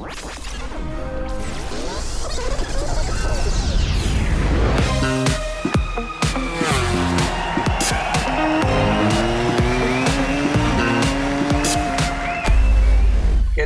[0.00, 0.06] ¿Qué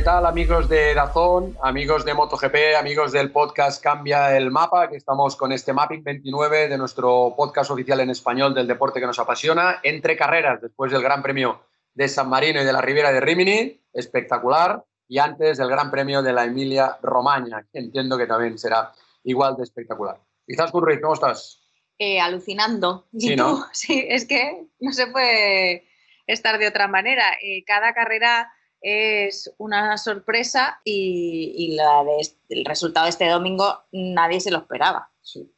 [0.01, 4.89] tal amigos de Dazón, amigos de MotoGP, amigos del podcast Cambia el Mapa?
[4.89, 9.07] Que estamos con este Mapping 29 de nuestro podcast oficial en español del deporte que
[9.07, 11.61] nos apasiona, entre carreras, después del Gran Premio
[11.93, 16.21] de San Marino y de la Ribera de Rimini, espectacular, y antes del Gran Premio
[16.21, 18.91] de la Emilia Romagna, que entiendo que también será
[19.23, 20.19] igual de espectacular.
[20.47, 21.61] Quizás Ruiz, ¿cómo estás?
[21.97, 23.07] Eh, alucinando.
[23.13, 23.43] ¿Y Sí, tú?
[23.43, 23.65] ¿no?
[23.73, 25.87] Sí, es que no se puede
[26.27, 27.23] estar de otra manera.
[27.41, 33.27] Eh, cada carrera es una sorpresa y, y la de est- el resultado de este
[33.29, 35.09] domingo nadie se lo esperaba.
[35.21, 35.51] Sí.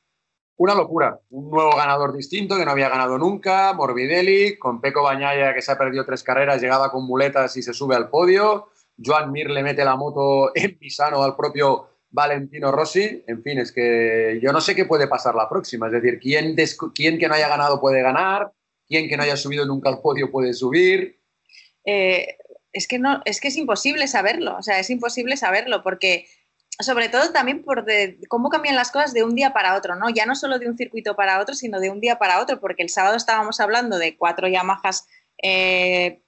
[0.57, 1.19] Una locura.
[1.29, 5.71] Un nuevo ganador distinto que no había ganado nunca, Morbidelli, con Peco Bañaya que se
[5.71, 8.69] ha perdido tres carreras, llegaba con muletas y se sube al podio.
[8.97, 13.23] Joan Mir le mete la moto en Pisano al propio Valentino Rossi.
[13.27, 15.87] En fin, es que yo no sé qué puede pasar la próxima.
[15.87, 16.55] Es decir, ¿quién,
[17.17, 18.51] que no haya ganado puede ganar?
[18.87, 21.19] ¿Quién que no haya subido nunca al podio puede subir?
[21.85, 22.37] Eh,
[22.71, 26.27] es, que no, es que es imposible saberlo, o sea, es imposible saberlo porque
[26.79, 27.85] sobre todo también por
[28.27, 30.09] cómo cambian las cosas de un día para otro, ¿no?
[30.09, 32.83] Ya no solo de un circuito para otro, sino de un día para otro, porque
[32.83, 35.07] el sábado estábamos hablando de cuatro Yamahas,
[35.41, 36.21] eh,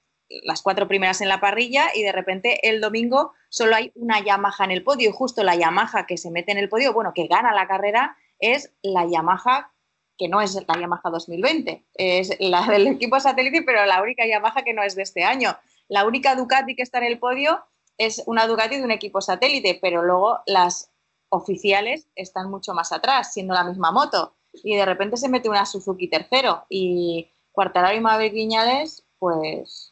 [0.44, 4.66] las cuatro primeras en la parrilla, y de repente el domingo solo hay una Yamaha
[4.66, 7.27] en el podio, y justo la Yamaha que se mete en el podio, bueno, que
[7.27, 9.72] gana la carrera, es la Yamaha
[10.19, 14.63] que no es la Yamaha 2020, es la del equipo satélite, pero la única Yamaha
[14.63, 15.57] que no es de este año.
[15.88, 17.63] La única Ducati que está en el podio
[17.97, 20.91] es una Ducati de un equipo satélite, pero luego las
[21.30, 24.35] oficiales están mucho más atrás, siendo la misma moto.
[24.52, 29.89] Y de repente se mete una Suzuki tercero y Cuartararo y Maverick Viñales, pues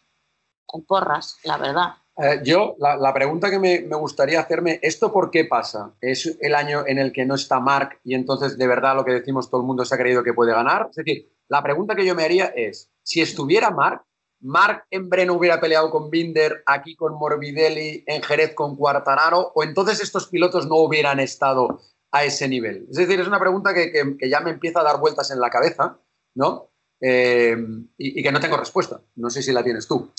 [0.73, 1.95] en porras, la verdad.
[2.17, 5.93] Eh, yo, la, pregunta que me, gustaría hacerme, ¿esto por qué pasa?
[6.01, 9.11] ¿Es el año en el que no está Mark y entonces de verdad lo que
[9.11, 10.87] decimos todo el mundo se ha creído que puede ganar?
[10.89, 14.01] Es decir, la pregunta que yo me haría es, si estuviera Mark,
[14.39, 19.63] ¿Mark en Breno hubiera peleado con Binder, aquí con Morbidelli, en Jerez con Cuartararo, o
[19.63, 22.87] entonces estos pilotos no hubieran estado a ese nivel?
[22.89, 25.39] Es decir, es una pregunta que, que- que ya me empieza a dar vueltas en
[25.39, 25.99] la cabeza,
[26.35, 26.71] ¿no?
[26.99, 27.55] Eh,
[27.97, 29.01] y, y que no tengo respuesta.
[29.15, 30.11] No sé si la tienes tú.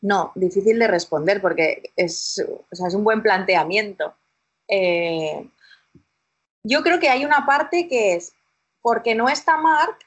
[0.00, 4.14] No, difícil de responder porque es, o sea, es un buen planteamiento.
[4.68, 5.48] Eh,
[6.62, 8.32] yo creo que hay una parte que es,
[8.82, 9.98] porque no está Mark,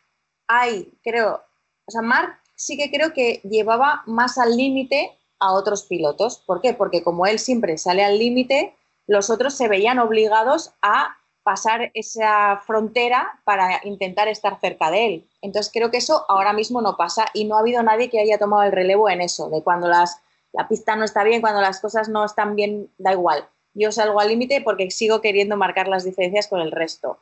[0.47, 1.43] hay, creo,
[1.85, 6.43] o sea, Mark sí que creo que llevaba más al límite a otros pilotos.
[6.45, 6.73] ¿Por qué?
[6.73, 8.75] Porque como él siempre sale al límite,
[9.07, 15.29] los otros se veían obligados a pasar esa frontera para intentar estar cerca de él.
[15.41, 18.37] Entonces creo que eso ahora mismo no pasa y no ha habido nadie que haya
[18.37, 20.21] tomado el relevo en eso, de cuando las,
[20.53, 23.47] la pista no está bien, cuando las cosas no están bien, da igual.
[23.73, 27.19] Yo salgo al límite porque sigo queriendo marcar las diferencias con el resto.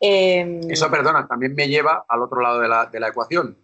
[0.00, 3.58] Eh, Eso, perdona, también me lleva al otro lado de la, de la ecuación,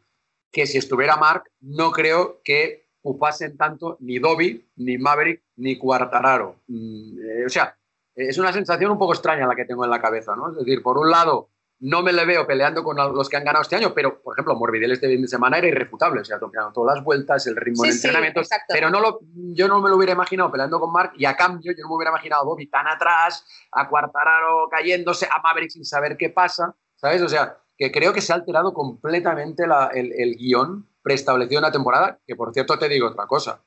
[0.51, 6.57] que si estuviera Mark, no creo que ocupasen tanto ni Dobby, ni Maverick, ni Cuartararo.
[6.69, 7.77] Mm, eh, o sea,
[8.15, 10.51] es una sensación un poco extraña la que tengo en la cabeza, ¿no?
[10.51, 11.49] Es decir, por un lado,
[11.85, 14.55] no me le veo peleando con los que han ganado este año, pero, por ejemplo,
[14.55, 17.89] Morbidelli este fin de semana era irrefutable, o sea, todas las vueltas, el ritmo Sí,
[17.89, 18.67] de sí, entrenamiento, exacto.
[18.73, 19.19] pero no lo,
[19.55, 21.97] yo no me lo hubiera imaginado peleando con Mark y a cambio yo no me
[21.97, 26.77] hubiera imaginado a Dobby tan atrás, a Cuartararo cayéndose, a Maverick sin saber qué pasa,
[26.95, 27.21] ¿sabes?
[27.21, 31.63] O sea, que creo que se ha alterado completamente la- el, el guion preestablecido en
[31.65, 33.61] la temporada, que por cierto te digo otra cosa,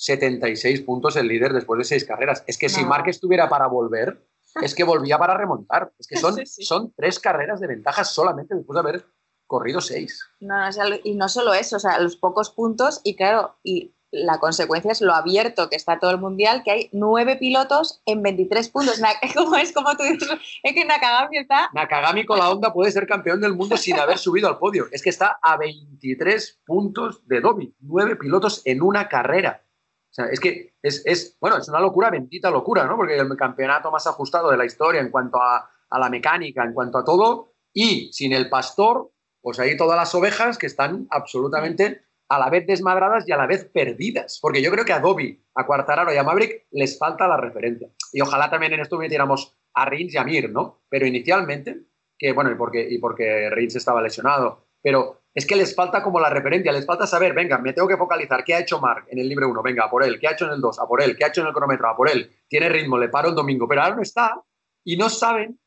[0.00, 2.42] 76 puntos el líder después de seis carreras.
[2.46, 2.84] Es que si.
[2.86, 4.26] Mark estuviera para volver,
[4.62, 5.92] es que volvía para remontar.
[5.98, 6.62] Es que son, Sí, sí.
[6.64, 9.04] son tres carreras de ventaja solamente después de haber
[9.46, 10.24] corrido seis.
[10.40, 13.56] No, no, o sea, y no solo eso, o sea, los pocos puntos y claro,
[13.62, 18.00] y la consecuencia es lo abierto que está todo el mundial, que hay nueve pilotos
[18.06, 19.00] en 23 puntos.
[19.34, 20.30] Como es como tú dices,
[20.62, 24.16] es que Nakagami está Nakagami con la Honda puede ser campeón del mundo sin haber
[24.16, 24.86] subido al podio.
[24.92, 27.74] Es que está a 23 puntos de Dobby.
[27.80, 29.62] Nueve pilotos en una carrera.
[30.10, 32.96] O sea, es que es, es, bueno, es una locura, bendita locura, ¿no?
[32.96, 36.72] Porque el campeonato más ajustado de la historia en cuanto a, a la mecánica, en
[36.72, 42.02] cuanto a todo, y sin el pastor, pues ahí todas las ovejas que están absolutamente
[42.28, 44.38] a la vez desmadradas y a la vez perdidas.
[44.40, 47.88] Porque yo creo que a Dobby, a Cuartararo y a Maverick les falta la referencia.
[48.12, 50.82] Y ojalá también en esto metiéramos a Rins y a Mir, ¿no?
[50.88, 51.82] Pero inicialmente,
[52.16, 56.18] que bueno, y porque, y porque Rins estaba lesionado, pero es que les falta como
[56.18, 59.18] la referencia, les falta saber, venga, me tengo que focalizar, ¿qué ha hecho Mark en
[59.18, 59.62] el libre 1?
[59.62, 60.78] Venga, a por él, ¿qué ha hecho en el 2?
[60.80, 61.88] A por él, ¿qué ha hecho en el cronómetro?
[61.88, 64.42] A por él, tiene ritmo, le paro el domingo, pero ahora no está
[64.84, 65.58] y no saben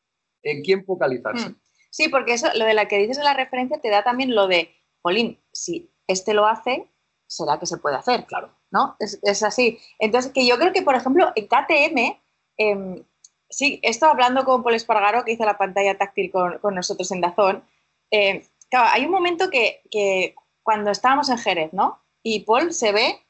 [0.42, 1.50] en quién focalizarse.
[1.50, 1.56] Hmm.
[1.90, 4.48] Sí, porque eso, lo de la que dices de la referencia te da también lo
[4.48, 6.90] de, Jolín, si este lo hace,
[7.26, 8.26] será que se puede hacer.
[8.26, 8.50] Claro.
[8.70, 8.96] ¿No?
[8.98, 9.78] Es, es así.
[9.98, 12.20] Entonces, que yo creo que, por ejemplo, en KTM
[12.56, 13.04] em,
[13.48, 17.20] sí, he estado hablando con Paul Espargaro, que hizo la pantalla táctil con, nosotros en
[17.20, 17.64] Dazón.
[18.10, 22.02] Eh, claro, hay un momento que, cuando estábamos en Jerez, ¿no?
[22.22, 23.20] Y Paul se ve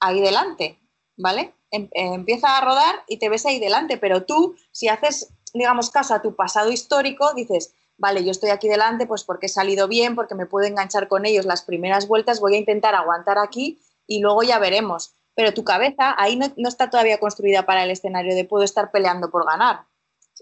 [0.00, 0.78] ahí delante,
[1.16, 1.54] ¿vale?
[1.70, 6.14] Em, empieza a rodar y te ves ahí delante, pero tú, si haces, digamos, caso
[6.14, 10.14] a tu pasado histórico, dices, vale, yo estoy aquí delante, pues porque he salido bien,
[10.14, 14.20] porque me puedo enganchar con ellos las primeras vueltas, voy a intentar aguantar aquí y
[14.20, 15.14] luego ya veremos.
[15.34, 19.30] Pero tu cabeza ahí no, está todavía construida para el escenario de puedo estar peleando
[19.30, 19.84] por ganar.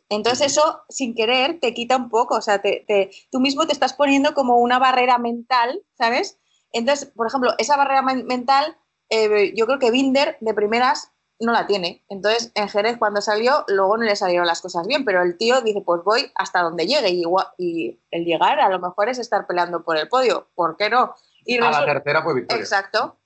[0.08, 3.92] Entonces eso, sin querer, te quita un poco, o sea, te, tú mismo te estás
[3.92, 6.38] poniendo como una barrera mental, ¿sabes?
[6.72, 8.76] Entonces, por ejemplo, esa barrera mental,
[9.08, 12.04] eh, yo creo que Binder de primeras no la tiene.
[12.08, 15.60] Entonces, en Jerez cuando salió, luego no le salieron las cosas bien, pero el tío
[15.60, 17.24] dice, pues voy hasta donde llegue y,
[17.58, 21.14] y el llegar a lo mejor es estar peleando por el podio, ¿por qué no?
[21.44, 22.62] Y a la tercera pues victoria.
[22.62, 23.18] Exacto.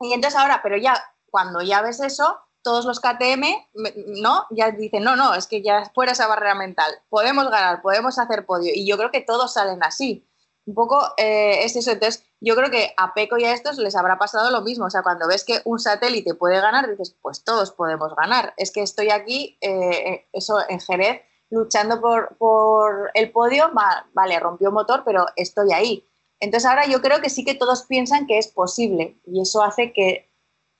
[0.00, 0.94] Y entonces ahora, pero ya
[1.30, 2.38] cuando ya ves eso,
[2.68, 3.46] todos los KTM,
[4.20, 4.44] ¿no?
[4.50, 8.44] Ya dicen, no, no, es que ya fuera esa barrera mental, podemos ganar, podemos hacer
[8.44, 8.72] podio.
[8.74, 10.28] Y yo creo que todos salen así.
[10.66, 11.92] Un poco eh, es eso.
[11.92, 14.84] Entonces, yo creo que a Peco y a estos les habrá pasado lo mismo.
[14.84, 18.52] O sea, cuando ves que un satélite puede ganar, dices, pues todos podemos ganar.
[18.58, 23.70] Es que estoy aquí, eh, eso en Jerez, luchando por, por el podio,
[24.12, 26.04] vale, rompió motor, pero estoy ahí.
[26.38, 29.94] Entonces ahora yo creo que sí que todos piensan que es posible y eso hace
[29.94, 30.27] que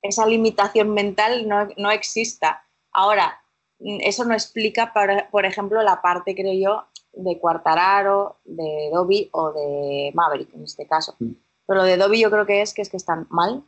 [0.01, 2.63] esa limitación mental no, exista.
[2.91, 3.41] Ahora,
[3.79, 4.93] eso no explica,
[5.31, 10.87] por, ejemplo, la parte, creo yo, de Cuartararo, de Dobby o de Maverick en este
[10.87, 11.15] caso.
[11.19, 11.31] Mm.
[11.65, 13.63] Pero lo de Dobby yo creo que es que es que están mal.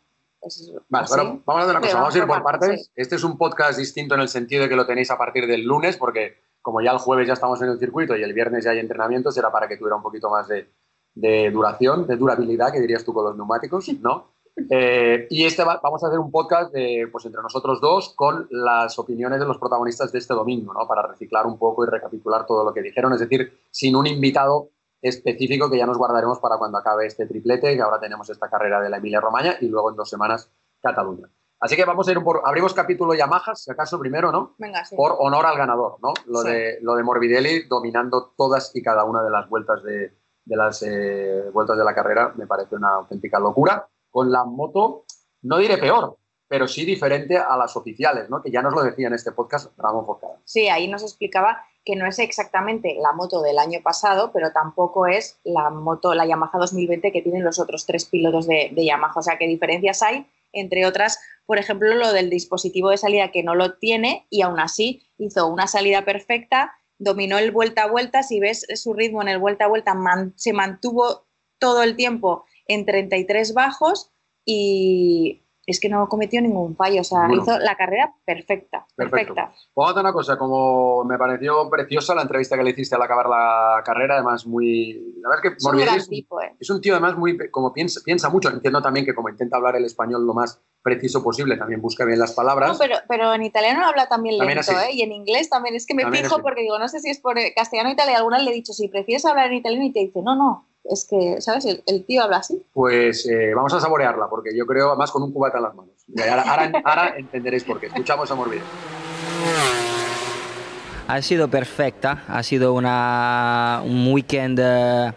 [0.89, 1.07] vale,
[1.45, 2.92] vamos a hacer una cosa, vamos a ir por partes.
[2.95, 5.63] Este es un podcast distinto en el sentido de que lo tenéis a partir del
[5.63, 8.72] lunes, porque como ya el jueves ya estamos en el circuito y el viernes ya
[8.72, 10.69] hay entrenamientos, era para que tuviera un poquito más de,
[11.13, 14.31] de duración, de durabilidad, que dirías tú con los neumáticos, ¿no?
[14.69, 19.00] Eh, y este vamos a hacer un podcast de, pues entre nosotros dos con las
[19.00, 20.88] opiniones de los protagonistas de este domingo, ¿no?
[20.88, 24.69] Para reciclar un poco y recapitular todo lo que dijeron, es decir, sin un invitado
[25.01, 28.81] específico que ya nos guardaremos para cuando acabe este triplete, que ahora tenemos esta carrera
[28.81, 30.51] de la Emilia Romagna y luego en dos semanas
[30.81, 31.27] Cataluña.
[31.59, 34.56] Así que vamos a ir por, abrimos capítulo Yamaha, si acaso primero, ¿no?
[34.57, 34.95] Venga, sí.
[34.95, 36.13] Por honor al ganador, ¿no?
[36.25, 40.12] Lo, de, lo de Morbidelli dominando todas y cada una de las vueltas de,
[40.44, 43.88] de las eh, vueltas de la carrera me parece una auténtica locura.
[44.12, 45.06] Con la moto,
[45.42, 46.18] no diré peor,
[46.48, 48.42] pero sí diferente a las oficiales, ¿no?
[48.42, 50.38] que ya nos lo decía en este podcast Ramón Focada.
[50.44, 55.08] Sí, ahí nos explicaba que no es exactamente la moto del año pasado, pero tampoco
[55.08, 59.13] es la moto, la Yamaha 2020 que tienen los otros tres pilotos de, Yamaha.
[59.16, 60.28] O sea, ¿qué diferencias hay?
[60.52, 64.60] Entre otras, por ejemplo, lo del dispositivo de salida que no lo tiene y aún
[64.60, 69.28] así hizo una salida perfecta dominó el vuelta a vuelta, si ves su ritmo en
[69.28, 69.96] el vuelta a vuelta,
[70.36, 71.25] se mantuvo
[71.58, 74.12] todo el tiempo en 33 bajos
[74.46, 79.54] y es que no cometió ningún fallo, o sea, hizo la carrera perfecta, perfecta.
[79.75, 83.02] Vamos a hacer una cosa, como me pareció preciosa la entrevista que le hiciste al
[83.02, 85.16] acabar la carrera, además muy...
[85.22, 86.56] La verdad es que es, un, es, tipo, eh.
[86.60, 89.75] es un tío además muy, como piensa, piensa mucho, entiendo también que como intenta hablar
[89.75, 92.72] el español lo más preciso posible, también busca bien las palabras.
[92.72, 94.94] No, pero, pero en italiano habla también lento, ¿eh?
[94.94, 97.38] Y en inglés también, es que me fijo porque digo, no sé si es por
[97.56, 100.24] castellano o italiano, alguna le he dicho, si prefieres hablar en italiano y te dice,
[100.24, 101.66] no, no, es que, ¿sabes?
[101.86, 102.62] El, tío habla así.
[102.74, 105.94] Pues eh, vamos a saborearla, porque yo creo, además con un cubata en las manos.
[106.84, 107.88] Ahora, entenderéis por qué.
[107.88, 108.66] Escuchamos a Morbidelli.
[111.08, 115.13] Ha sido perfecta, ha sido una, un weekend eh,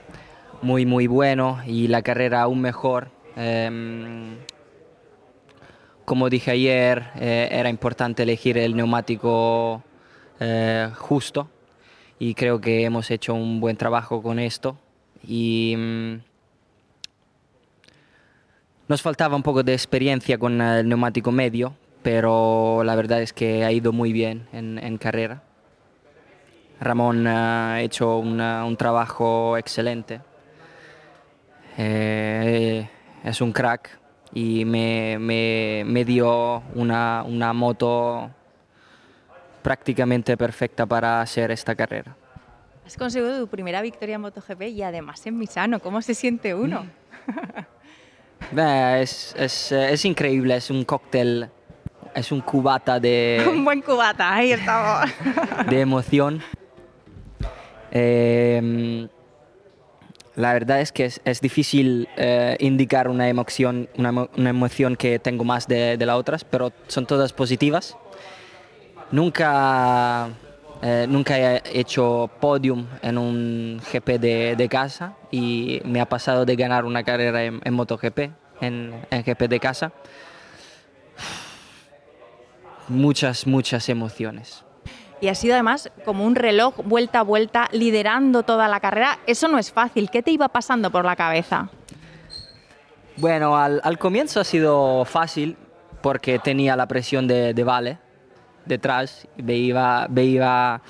[0.63, 3.09] muy, muy bueno y la carrera aún mejor.
[3.37, 4.37] Em,
[6.05, 9.83] como dije ayer, eh, era importante elegir el neumático
[10.99, 11.49] justo
[12.19, 14.77] y creo que hemos hecho un buen trabajo con esto
[15.27, 16.15] y mm,
[18.89, 23.65] nos faltaba un poco de experiencia con el neumático medio, pero la verdad es que
[23.65, 25.43] ha ido muy bien en, carrera.
[26.81, 30.21] Ramón ha hecho un trabajo excelente.
[31.79, 32.89] Eh,
[33.25, 33.99] es un crack
[34.35, 38.31] y me, me, dio una, una moto
[39.63, 42.17] prácticamente perfecta para hacer esta carrera.
[42.87, 45.81] Has conseguido tu primera victoria en MotoGP y además en Misano.
[45.81, 46.87] ¿Cómo se siente uno?
[49.01, 51.49] es, es, es, increíble, es un cóctel,
[52.15, 53.43] es un cubata de...
[53.51, 55.11] un buen cubata, ahí estamos.
[55.71, 56.43] de emoción.
[57.91, 59.09] Em,
[60.35, 65.19] la verdad es que es, es difícil eh, indicar una emoción, una, una, emoción que
[65.19, 67.97] tengo más de, de las otras, pero son todas positivas.
[69.11, 70.33] Nunca
[70.87, 76.57] eh, nunca he hecho podium en un GP de, casa y me ha pasado de
[76.57, 78.19] ganar una carrera en, MotoGP,
[78.61, 79.93] en, en GP de casa.
[82.89, 84.63] Muchas, muchas emociones.
[85.23, 89.21] y ha sido además como un reloj vuelta a vuelta, liderando toda la carrera.
[89.27, 90.11] Eso no es fácil.
[90.11, 91.71] ¿Qué te iba pasando por la cabeza?
[93.17, 95.57] Bueno, al, al comienzo ha sido fácil
[96.03, 98.04] porque tenía la presión de, de Vale
[98.67, 100.81] detrás, veía, veía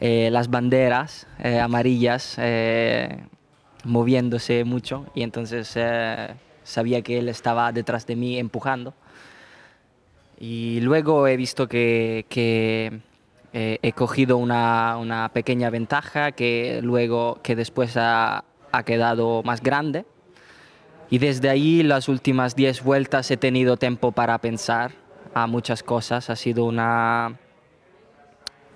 [0.00, 3.24] eh, las banderas eh, amarillas eh,
[3.84, 5.78] moviéndose mucho y entonces
[6.62, 8.94] sabía que él estaba detrás de mí empujando.
[10.38, 13.00] Y luego he visto que, que,
[13.52, 20.06] he cogido una, una pequeña ventaja que luego, que después ha, ha quedado más grande.
[21.08, 25.03] Y desde ahí las últimas 10 vueltas he tenido tiempo para pensar
[25.34, 26.30] a muchas cosas.
[26.30, 27.36] Ha sido una,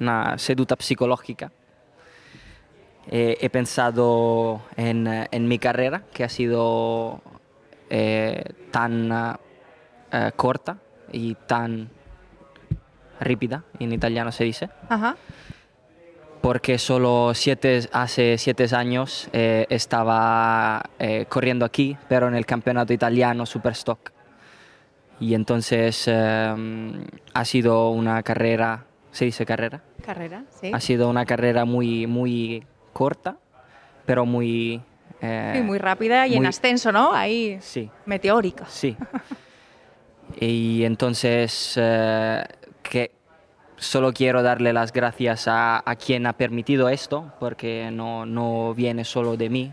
[0.00, 1.52] una seduta psicológica.
[3.10, 7.22] Eh, he pensado en, eh, en mi carrera, que ha sido
[7.88, 9.38] eh, tan
[10.12, 10.76] eh, corta
[11.10, 11.88] y tan
[13.18, 15.16] rápida, en italiano se dice, Ajá.
[16.42, 20.88] porque solo siete, hace siete años estaba
[21.28, 24.12] corriendo aquí, pero en el campeonato italiano Superstock.
[25.20, 26.54] Y entonces eh,
[27.34, 29.82] ha sido una carrera, ¿se dice carrera?
[30.04, 30.70] Carrera, sí.
[30.72, 33.36] Ha sido una carrera muy, muy corta,
[34.06, 34.80] pero muy...
[35.20, 37.12] eh, Sí, muy rápida y en muy- ascenso, ¿no?
[37.12, 38.64] Ahí, Sí, meteórica.
[38.66, 38.96] sí.
[40.40, 42.44] y entonces eh,
[42.82, 43.10] que
[43.76, 49.04] solo quiero darle las gracias a, a quien ha permitido esto, porque no, no viene
[49.04, 49.72] solo de mí,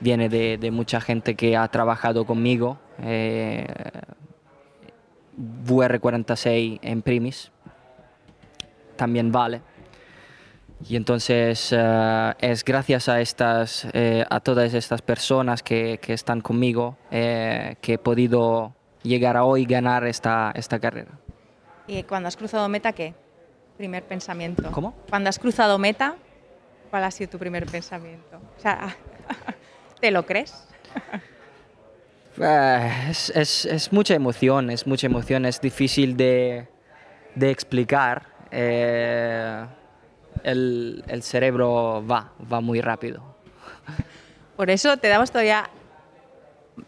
[0.00, 2.78] viene de, de mucha gente que ha trabajado conmigo.
[3.02, 3.66] eh,
[5.66, 7.50] VR46 en primis,
[8.96, 9.62] también vale.
[10.88, 16.40] Y entonces eh, es gracias a, estas, eh, a todas estas personas que, que están
[16.40, 21.10] conmigo eh, que he podido llegar a hoy ganar esta, esta carrera.
[21.86, 23.14] ¿Y cuando has cruzado meta, qué?
[23.76, 24.70] Primer pensamiento.
[24.72, 24.94] ¿Cómo?
[25.08, 26.16] Cuando has cruzado meta,
[26.90, 28.40] ¿cuál ha sido tu primer pensamiento?
[28.56, 28.96] O sea,
[30.00, 30.66] ¿te lo crees?
[32.42, 36.66] Eh, es, es- es mucha emoción, es mucha emoción, es difícil de,
[37.34, 38.26] de explicar.
[38.52, 39.66] eh,
[40.42, 43.22] el, el cerebro va, va muy rápido.
[44.56, 45.68] Por eso te damos todavía,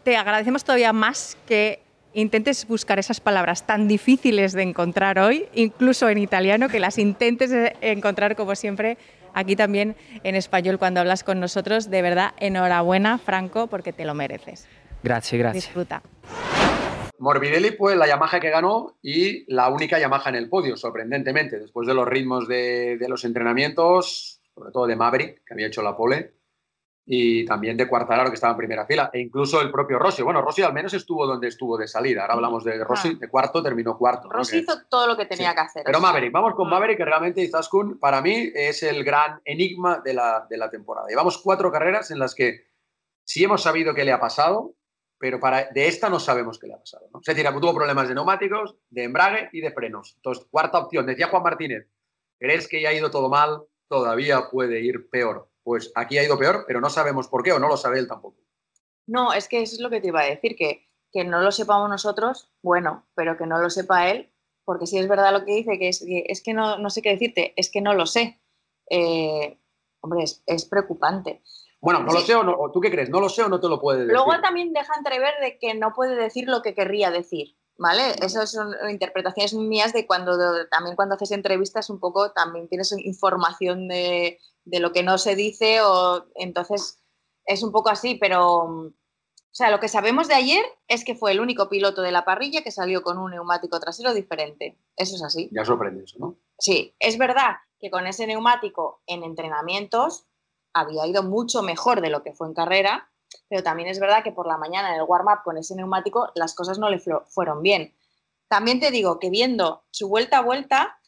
[0.03, 1.81] te agradecemos todavía más que
[2.13, 7.51] intentes buscar esas palabras tan difíciles de encontrar hoy, incluso en italiano, que las intentes
[7.81, 8.97] encontrar como siempre
[9.33, 11.89] aquí también en español cuando hablas con nosotros.
[11.89, 14.67] De verdad, enhorabuena, Franco, porque te lo mereces.
[15.03, 15.65] Gracias, gracias.
[15.65, 16.01] Disfruta.
[17.19, 21.87] Morbidelli fue la Yamaha que ganó y la única Yamaha en el podio, sorprendentemente, después
[21.87, 25.95] de los ritmos de, de los entrenamientos, sobre todo de Maverick, que había hecho la
[25.95, 26.33] pole,
[27.05, 30.21] y también de Quartararo, que estaba en primera fila, e incluso el propio Rossi.
[30.23, 32.21] Bueno, Rossi al menos estuvo donde estuvo de salida.
[32.21, 34.27] Ahora hablamos de Rossi, de cuarto, terminó cuarto.
[34.29, 34.35] ¿no?
[34.35, 35.55] Rossi Que- hizo todo lo que tenía Sí.
[35.55, 35.83] que hacer.
[35.85, 36.71] Pero Maverick, vamos con mm.
[36.71, 41.07] Maverick, que realmente Izaskun para mí es el gran enigma de la, de la temporada.
[41.09, 42.67] Llevamos cuatro carreras en las que
[43.25, 44.73] sí hemos sabido qué le ha pasado,
[45.17, 47.09] pero para, de esta no sabemos qué le ha pasado.
[47.13, 50.13] Es decir, tuvo problemas de neumáticos, de embrague y de frenos.
[50.17, 51.87] Entonces, cuarta opción, decía Juan Martínez,
[52.39, 53.63] ¿crees que ya ha ido todo mal?
[53.87, 55.49] Todavía puede ir peor.
[55.63, 58.07] Pues aquí ha ido peor, pero no sabemos por qué o no lo sabe él
[58.07, 58.37] tampoco.
[59.07, 61.51] No, es que eso es lo que te iba a decir, que, que no lo
[61.51, 64.29] sepamos nosotros, bueno, pero que no lo sepa él,
[64.65, 67.01] porque si es verdad lo que dice, que es que, es que no, no sé
[67.01, 68.41] qué decirte, es que no lo sé.
[68.89, 69.57] Eh,
[70.01, 71.41] hombre, es preocupante.
[71.83, 73.67] Bueno, no lo sé o, no, tú qué crees, no lo sé o no te
[73.67, 74.13] lo puede decir.
[74.13, 78.13] Luego también deja entrever de que no puede decir lo que querría decir, ¿vale?
[78.21, 83.89] Esas son interpretaciones mías de cuando también cuando haces entrevistas un poco también tienes información
[83.89, 87.03] de, de lo que no se dice o entonces
[87.45, 88.93] es un poco así, pero
[89.53, 92.23] o sea, lo que sabemos de ayer es que fue el único piloto de la
[92.23, 94.79] parrilla que salió con un neumático trasero diferente.
[94.95, 95.49] Eso es así.
[95.51, 96.37] Ya sorprende eso, ¿no?
[96.57, 100.25] Sí, es verdad que con ese neumático en entrenamientos
[100.73, 103.09] había ido mucho mejor de lo que fue en carrera,
[103.49, 106.53] pero también es verdad que por la mañana en el warm-up con ese neumático las
[106.55, 107.95] cosas no le fueron bien.
[108.47, 110.99] También te digo que viendo su vuelta a vuelta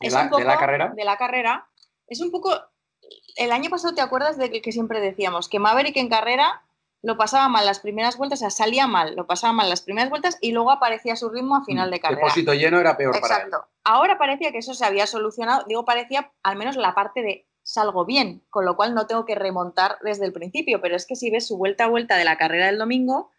[0.00, 0.92] De es la- un de poco la carrera.
[0.94, 1.68] de la carrera,
[2.06, 2.50] es un poco
[3.36, 6.62] el año pasado te acuerdas de que, que siempre decíamos que Maverick en carrera
[7.02, 10.10] lo pasaba mal las primeras vueltas, o sea, salía mal, lo pasaba mal las primeras
[10.10, 12.20] vueltas y luego aparecía su ritmo a final de carrera.
[12.22, 13.42] Depósito lleno era peor para él.
[13.46, 13.68] Exacto.
[13.84, 15.64] Ahora parecía que eso se había solucionado.
[15.66, 19.34] Digo, parecía al menos la parte de salgo bien, con lo cual no tengo que
[19.34, 20.80] remontar desde el principio.
[20.80, 23.30] Pero es que si ves su vuelta a vuelta de la carrera del domingo,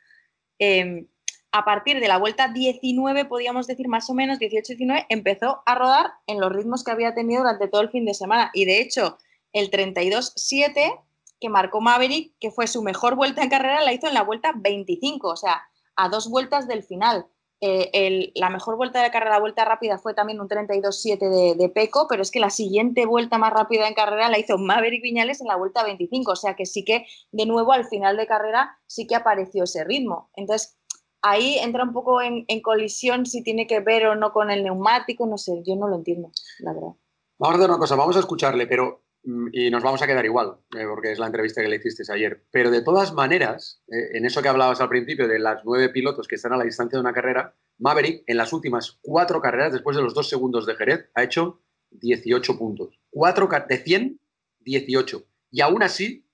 [0.60, 1.08] eh,
[1.52, 6.12] a partir de la vuelta 19, podríamos decir más o menos, 18-19, empezó a rodar
[6.28, 8.52] en los ritmos que había tenido durante todo el fin de semana.
[8.54, 9.18] Y de hecho,
[9.52, 11.02] el 32-7
[11.42, 14.54] que marcó Maverick, que fue su mejor vuelta en carrera, la hizo en la vuelta
[14.56, 15.64] 25, o sea,
[15.96, 17.26] a dos vueltas del final.
[17.62, 21.70] Eh, la mejor vuelta de carrera, la vuelta rápida, fue también un 32-7 de, de,
[21.70, 25.42] Peco, pero es que la siguiente vuelta más rápida en carrera la hizo Maverick Viñales
[25.42, 28.80] en la vuelta 25, o sea que sí que de nuevo al final de carrera
[28.88, 30.32] sí que apareció ese ritmo.
[30.36, 30.76] Entonces
[31.22, 35.26] ahí entra un poco en, colisión si tiene que ver o no con el neumático,
[35.26, 36.94] no sé, yo no lo entiendo, la verdad.
[37.38, 40.58] Vamos a hacer una cosa, vamos a escucharle, pero y nos vamos a quedar igual,
[40.76, 42.44] eh, porque es la entrevista que le hiciste ayer.
[42.52, 46.28] Pero de todas maneras, eh, en eso que hablabas al principio de las nueve pilotos
[46.28, 49.96] que están a la distancia de una carrera, Maverick en las últimas cuatro carreras, después
[49.96, 51.62] de los dos segundos de Jerez, ha hecho
[51.92, 53.00] 18 puntos.
[53.10, 54.20] Cuatro de 100,
[54.62, 55.26] 18.
[55.52, 56.26] Y aún así,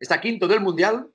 [0.00, 1.10] está quinto del Mundial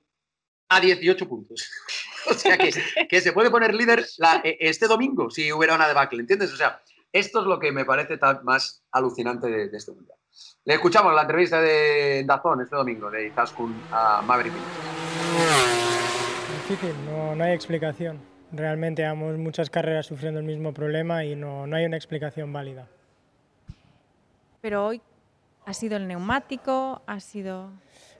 [0.68, 1.68] a 18 puntos.
[2.30, 2.70] o sea que,
[3.08, 4.06] que, se puede poner líder
[4.44, 6.52] e, este domingo si hubiera una debacle, ¿entiendes?
[6.52, 6.80] O sea,
[7.10, 10.18] esto es lo que me parece más alucinante de este Mundial.
[10.64, 14.52] Le escuchamos la entrevista de Dazón este domingo, de Izaskun a Maverick.
[16.68, 18.20] Difícil, no, no hay explicación.
[18.52, 22.86] Realmente llevamos muchas carreras sufriendo el mismo problema y no, no hay una explicación válida.
[24.60, 25.02] Pero hoy
[25.66, 27.70] ha sido el neumático, ha sido...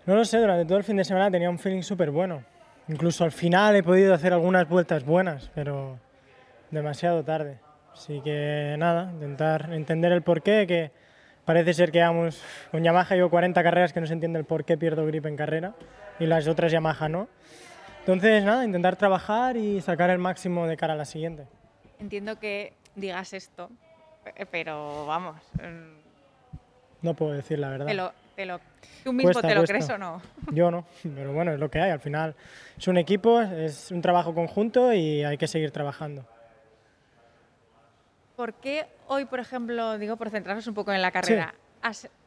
[0.07, 2.43] No lo sé, durante todo el fin de semana tenía un feeling súper bueno.
[2.89, 5.99] Incluso al final he podido hacer algunas vueltas buenas, pero
[6.71, 7.61] demasiado tarde.
[7.93, 10.91] Así que nada, intentar entender el porqué, que
[11.45, 14.65] Parece ser que vamos con Yamaha llevo 40 carreras que no se entiende el por
[14.65, 15.75] qué pierdo grip en carrera
[16.21, 17.29] y las otras Yamaha no.
[18.01, 21.47] Entonces, nada, intentar trabajar y sacar el máximo de cara a la siguiente.
[21.99, 23.71] Entiendo que digas esto,
[24.51, 25.37] pero vamos.
[25.55, 26.03] Mm,
[27.03, 27.87] no puedo decir la verdad.
[28.35, 28.61] Te lo,
[29.05, 30.23] ¿Tú mismo te lo crees o no?
[30.53, 31.91] Yo no, pero bueno, es lo que hay.
[31.91, 32.35] Al final
[32.79, 36.25] es un equipo, es un trabajo conjunto y hay que seguir trabajando.
[38.37, 41.55] ¿Por qué hoy, por ejemplo, digo por centrarnos un poco en la carrera,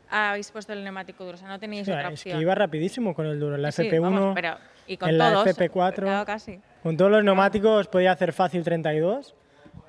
[0.10, 1.36] habéis puesto el neumático duro?
[1.36, 2.34] O sea, no tenéis otra opción.
[2.34, 3.56] Es que iba rapidísimo con el duro.
[3.56, 9.34] En la FP1, en la FP4, con todos los neumáticos podía hacer fácil 32,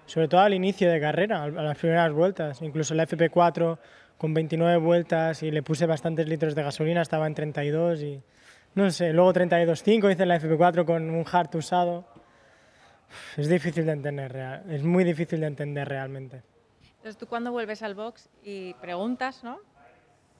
[0.06, 2.62] sobre todo al inicio de carrera, a las primeras vueltas.
[2.62, 3.78] Incluso en la FP4
[4.16, 8.22] con 29 vueltas y le puse bastantes litros de gasolina, estaba en 32 y
[8.74, 12.06] no sé, luego 32.5 hice en la FP4 con un hard usado.
[13.36, 16.42] Es difícil de entender, es muy difícil de entender realmente.
[16.96, 19.60] Entonces tú cuando vuelves al box y preguntas, ¿no?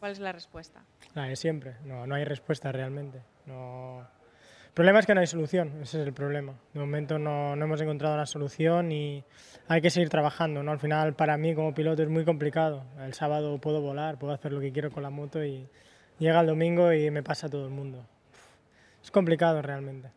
[0.01, 0.83] ¿Cuál es la respuesta?
[1.15, 3.23] La de siempre, no, no hay respuesta realmente.
[3.47, 4.07] No...
[4.67, 6.53] El problema es que no hay solución, ese es el problema.
[6.75, 9.25] De momento no, no hemos encontrado una solución y
[9.69, 10.63] hay que seguir trabajando.
[10.63, 10.71] ¿no?
[10.71, 12.85] Al final para mí como piloto es muy complicado.
[13.01, 15.67] El sábado puedo volar, puedo hacer lo que quiero con la moto y
[16.19, 18.07] llega el domingo y me pasa todo el mundo.
[19.03, 20.11] Es complicado realmente.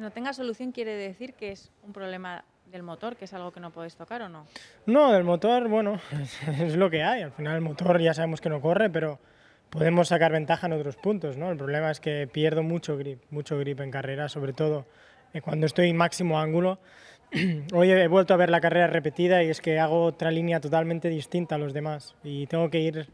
[0.00, 3.52] Que no tenga solución quiere decir que es un problema del motor, que es algo
[3.52, 4.46] que no podéis tocar o no?
[4.86, 6.00] No, del motor, bueno,
[6.58, 7.20] es lo que hay.
[7.20, 9.18] Al final el motor ya sabemos que no corre, pero
[9.68, 11.50] podemos sacar ventaja en otros puntos, ¿no?
[11.50, 14.86] El problema es que pierdo mucho grip, mucho grip en carrera, sobre todo
[15.34, 16.78] eh, cuando estoy en máximo ángulo.
[17.74, 21.10] Hoy he vuelto a ver la carrera repetida y es que hago otra línea totalmente
[21.10, 23.06] distinta a los demás y tengo que ir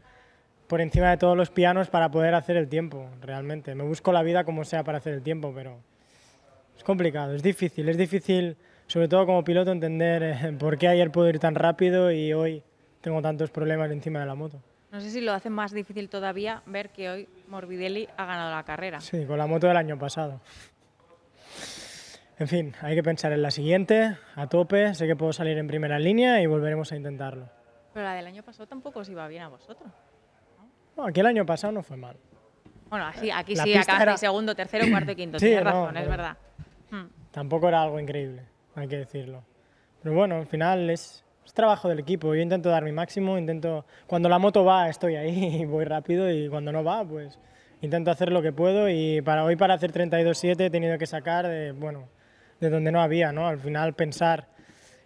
[0.67, 3.75] por encima de todos los pianos para poder hacer el tiempo, realmente.
[3.75, 5.81] Me busco la vida como sea para hacer el tiempo, pero
[6.77, 11.11] es complicado, es difícil, es difícil, sobre todo como piloto, entender eh, por qué ayer
[11.11, 12.63] puedo ir tan rápido y hoy
[13.01, 14.61] tengo tantos problemas encima de la moto.
[14.91, 18.63] No sé si lo hace más difícil todavía ver que hoy Morbidelli ha ganado la
[18.63, 19.01] carrera.
[19.01, 20.39] Sí, con la moto del año pasado.
[22.39, 25.67] En fin, hay que pensar en la siguiente, a tope, sé que puedo salir en
[25.67, 27.49] primera línea y volveremos a intentarlo.
[27.93, 29.91] Pero la del año pasado tampoco os iba bien a vosotros.
[30.95, 31.05] ¿no?
[31.05, 32.15] aquí el año pasado no fue mal.
[32.89, 34.17] Bueno, aquí, aquí sí, acá era...
[34.17, 35.37] segundo, tercero, cuarto y quinto.
[35.39, 36.37] Tienes razón, es verdad.
[36.91, 37.07] Hmm.
[37.31, 38.43] Tampoco era algo increíble,
[38.75, 39.43] hay que decirlo.
[40.01, 41.23] Pero bueno, al final es,
[41.53, 42.35] trabajo del equipo.
[42.35, 43.85] Yo intento dar mi máximo, intento...
[44.05, 47.39] Cuando la moto va, estoy ahí y voy rápido y cuando no va, pues
[47.81, 51.47] intento hacer lo que puedo y para hoy para hacer 32.7 he tenido que sacar
[51.47, 52.09] de, bueno,
[52.59, 53.47] de donde no había, ¿no?
[53.47, 54.47] Al final pensar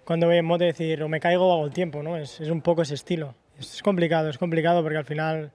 [0.05, 2.17] cuando voy en moto decir o me caigo o hago el tiempo, ¿no?
[2.17, 3.35] Es, es un poco ese estilo.
[3.59, 5.51] Es complicado, es complicado porque al final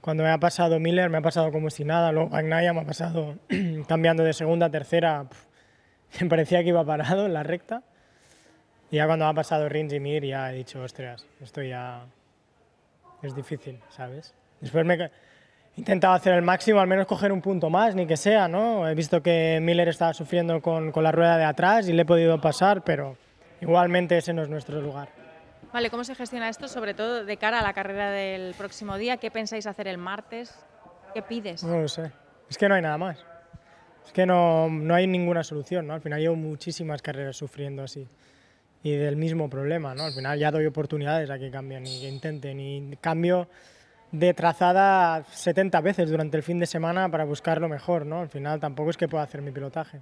[0.00, 2.86] cuando me ha pasado Miller me ha pasado como si nada, luego Magnaya me ha
[2.86, 3.36] pasado
[3.88, 5.26] cambiando de segunda tercera,
[6.20, 7.82] me parecía que iba parado en la recta.
[8.90, 12.06] Y ya cuando ha pasado Rins y Mir ya he dicho, ostras, esto ya
[13.22, 14.34] es difícil, ¿sabes?
[14.60, 15.10] Después me he
[15.76, 18.88] intentado hacer el máximo, al menos coger un punto más, ni que sea, ¿no?
[18.88, 22.04] He visto que Miller estaba sufriendo con, con la rueda de atrás y le he
[22.04, 23.16] podido pasar, pero
[23.60, 25.08] igualmente ese no es nuestro lugar.
[25.72, 29.18] Vale, ¿cómo se gestiona esto, sobre todo de cara a la carrera del próximo día?
[29.18, 30.52] ¿Qué pensáis hacer el martes?
[31.14, 31.62] ¿Qué pides?
[31.62, 32.10] No lo sé.
[32.48, 33.24] Es que no hay nada más.
[34.10, 35.94] Es que no, no hay ninguna solución, ¿no?
[35.94, 38.08] Al final llevo muchísimas carreras sufriendo así
[38.82, 40.02] y del mismo problema, ¿no?
[40.02, 43.46] Al final ya doy oportunidades a que cambien y que intenten y cambio
[44.10, 48.18] de trazada 70 veces durante el fin de semana para buscar lo mejor, ¿no?
[48.18, 50.00] Al final tampoco es que pueda hacer mi pilotaje.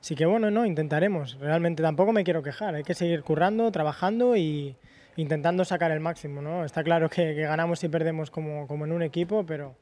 [0.00, 1.38] Así que bueno, no, intentaremos.
[1.38, 2.74] Realmente tampoco me quiero quejar.
[2.74, 4.76] Hay que seguir currando, trabajando y
[5.16, 6.40] intentando sacar el máximo.
[6.40, 6.64] ¿no?
[6.64, 9.74] Está claro que, ganamos y perdemos como, como en un equipo, pero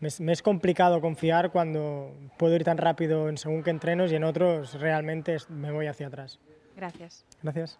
[0.00, 4.24] me es, complicado confiar cuando puedo ir tan rápido en según qué entrenos y en
[4.24, 6.38] otros realmente me voy hacia atrás.
[6.76, 7.24] Gracias.
[7.42, 7.78] Gracias.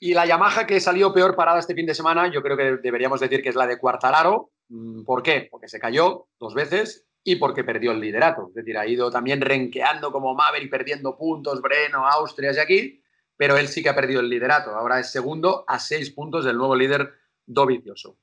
[0.00, 3.20] Y la Yamaha que salió peor parada este fin de semana, yo creo que deberíamos
[3.20, 4.50] decir que es la de Cuartararo.
[4.68, 5.46] Mm, ¿Por qué?
[5.50, 8.48] Porque se cayó dos veces y porque perdió el liderato.
[8.48, 13.02] Es decir, ha ido también renqueando como Maverick, perdiendo puntos, Breno, Austria y aquí,
[13.36, 14.70] pero él sí que ha perdido el liderato.
[14.70, 17.12] Ahora es segundo a seis puntos del nuevo líder
[17.46, 18.16] Dovizioso.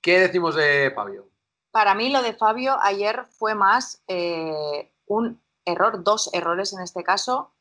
[0.00, 1.30] ¿Qué decimos de Fabio?
[1.70, 7.04] Para mí lo de Fabio ayer fue más eh, un error, dos errores en este
[7.04, 7.54] caso,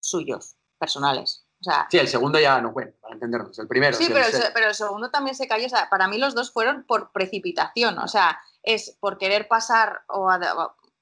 [0.00, 1.44] suyos, personales.
[1.90, 3.58] sí, el segundo ya no cuenta, para entendernos.
[3.58, 3.96] El primero.
[3.96, 5.66] Sí, pero, el, segundo también se cayó.
[5.66, 7.98] O sea, para mí los dos fueron por precipitación.
[7.98, 10.30] O sea, es por querer pasar o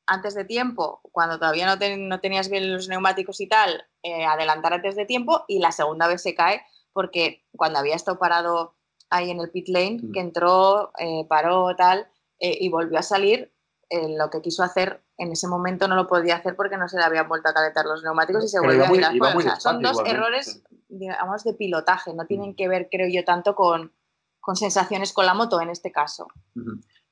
[0.06, 4.96] antes de tiempo, cuando todavía no, tenías bien los neumáticos y tal, eh, adelantar antes
[4.96, 5.44] de tiempo.
[5.46, 8.76] Y la segunda vez se cae porque cuando había estado parado
[9.10, 13.52] ahí en el pit lane, que entró, eh, paró, tal, eh, y volvió a salir.
[13.88, 16.96] Eh, lo que quiso hacer en ese momento no lo podía hacer porque no se
[16.96, 20.62] le habían vuelto a calentar los neumáticos y se volvió a tirar son dos errores,
[20.88, 22.12] digamos, de pilotaje.
[22.12, 23.92] No tienen que ver, creo yo, tanto con,
[24.40, 26.26] con sensaciones con la moto en este caso.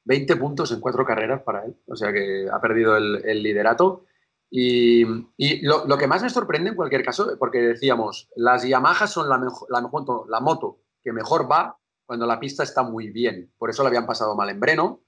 [0.04, 4.04] 20 puntos en cuatro carreras para él, o sea que ha perdido el, liderato.
[4.50, 5.04] Y,
[5.36, 9.28] y lo, lo, que más me sorprende en cualquier caso, porque decíamos, las Yamaha son
[9.28, 13.52] la, mejor, la, mejor, la moto que mejor va cuando la pista está muy bien.
[13.58, 15.03] Por eso le habían pasado mal en Breno,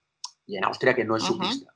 [0.47, 1.73] y en Austria, que no es su pista.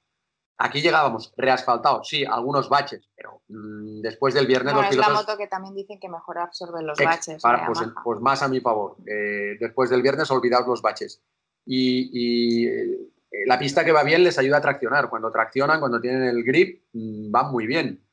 [0.62, 5.09] Aquí llegábamos reasfaltado, sí, algunos baches, pero mm, después del viernes los pilotos...
[5.09, 7.42] Es la moto que también dicen que mejor absorben los baches.
[7.42, 8.96] pues, pues, más a mi favor.
[9.06, 11.22] Eh, después del viernes olvidaos los baches.
[11.64, 13.11] Y, eh,
[13.46, 15.09] la pista que va bien les ayuda a traccionar.
[15.09, 18.06] Cuando traccionan, cuando tienen el grip, mm, van muy bien.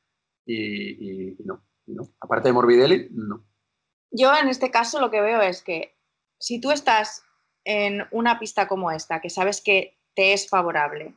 [0.46, 3.44] Y, no, no, aparte de Morbidelli, no.
[4.10, 5.98] Yo en este caso lo que veo es que
[6.38, 7.24] si tú estás
[7.64, 11.14] en una pista como esta, que sabes que te es favorable,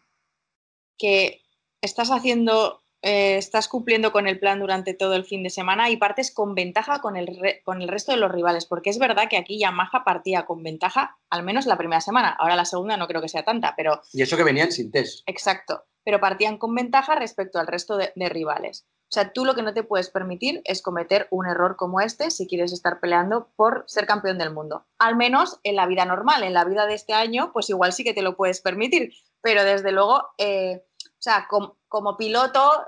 [1.00, 1.42] que
[1.82, 5.98] estás haciendo, eh, estás cumpliendo con el plan durante todo el fin de semana y
[5.98, 9.38] partes con ventaja con el, con el resto de los rivales, porque es verdad que
[9.38, 13.24] aquí Yamaha partía con ventaja, al menos la primera semana, ahora la segunda no creo
[13.24, 14.04] que sea tanta, pero...
[14.14, 15.24] Y eso que venían sin test.
[15.26, 18.86] Exacto, pero partían con ventaja respecto al resto de rivales.
[19.12, 22.32] O sea, tú lo que no te puedes permitir es cometer un error como este
[22.32, 24.86] si quieres estar peleando por ser campeón del mundo.
[25.00, 28.06] Al menos en la vida normal, en la vida de este año, pues igual sí
[28.06, 29.12] que te lo puedes permitir.
[29.42, 32.86] Pero desde luego, eh, o sea, como, piloto,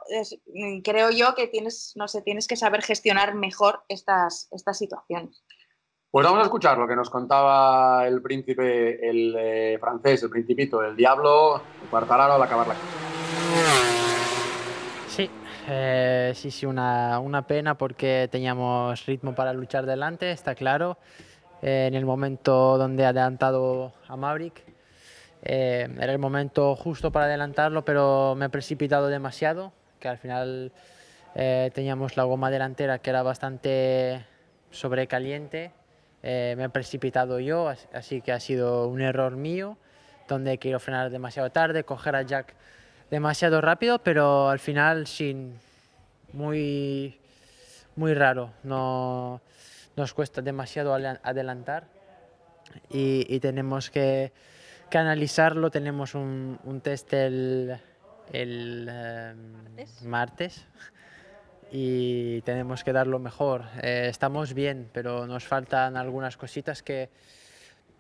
[0.86, 5.43] creo yo que tienes, no sé, tienes que saber gestionar mejor estas, estas situaciones.
[6.14, 10.84] Pues vamos a escuchar lo que nos contaba el príncipe, el eh, francés, el principito,
[10.84, 12.76] el diablo, Cuartararo al acabar la
[15.08, 15.28] Sí,
[15.68, 21.00] eh, sí, sí, una, una, pena porque teníamos ritmo para luchar delante, está claro.
[21.64, 24.62] Eh, en el momento donde ha adelantado a Maverick,
[25.42, 30.72] eh, era el momento justo para adelantarlo, pero me he precipitado demasiado, que al final
[31.34, 34.24] teníamos la goma delantera que era bastante
[34.70, 35.72] sobrecaliente.
[36.24, 39.78] Me he precipitado yo, así que ha sido un error mío,
[40.28, 42.56] donde quiero frenar demasiado tarde, coger a Jack
[43.12, 45.60] demasiado rápido, pero al final sin
[46.32, 47.20] muy,
[47.96, 48.52] muy raro.
[48.64, 49.42] No,
[49.96, 51.86] nos cuesta demasiado adelantar
[52.90, 54.32] y, tenemos que,
[54.90, 55.70] que, analizarlo.
[55.70, 57.78] Tenemos un, un test el,
[58.32, 60.66] el em, ¿Martes?
[61.76, 63.64] Y tenemos que dar lo mejor.
[63.82, 67.10] Eh, estamos bien, pero nos faltan algunas cositas que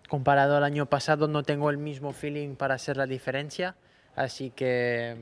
[0.07, 3.75] comparado al año pasado no tengo el mismo feeling para hacer la diferencia.
[4.15, 5.17] Así que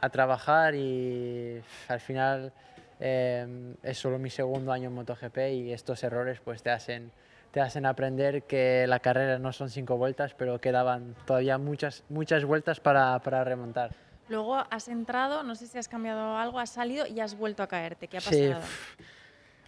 [0.00, 2.52] a trabajar y al final
[2.98, 7.12] eh, es solo mi segundo año en MotoGP y estos errores pues te hacen,
[7.52, 12.44] te hacen aprender que la carrera no son cinco vueltas, pero quedaban todavía muchas, muchas
[12.44, 13.92] vueltas para, para remontar.
[14.28, 17.66] Luego has entrado, no sé si has cambiado algo, has salido y has vuelto a
[17.66, 18.08] caerte.
[18.08, 18.62] ¿Qué ha pasado?
[18.62, 19.04] Sí,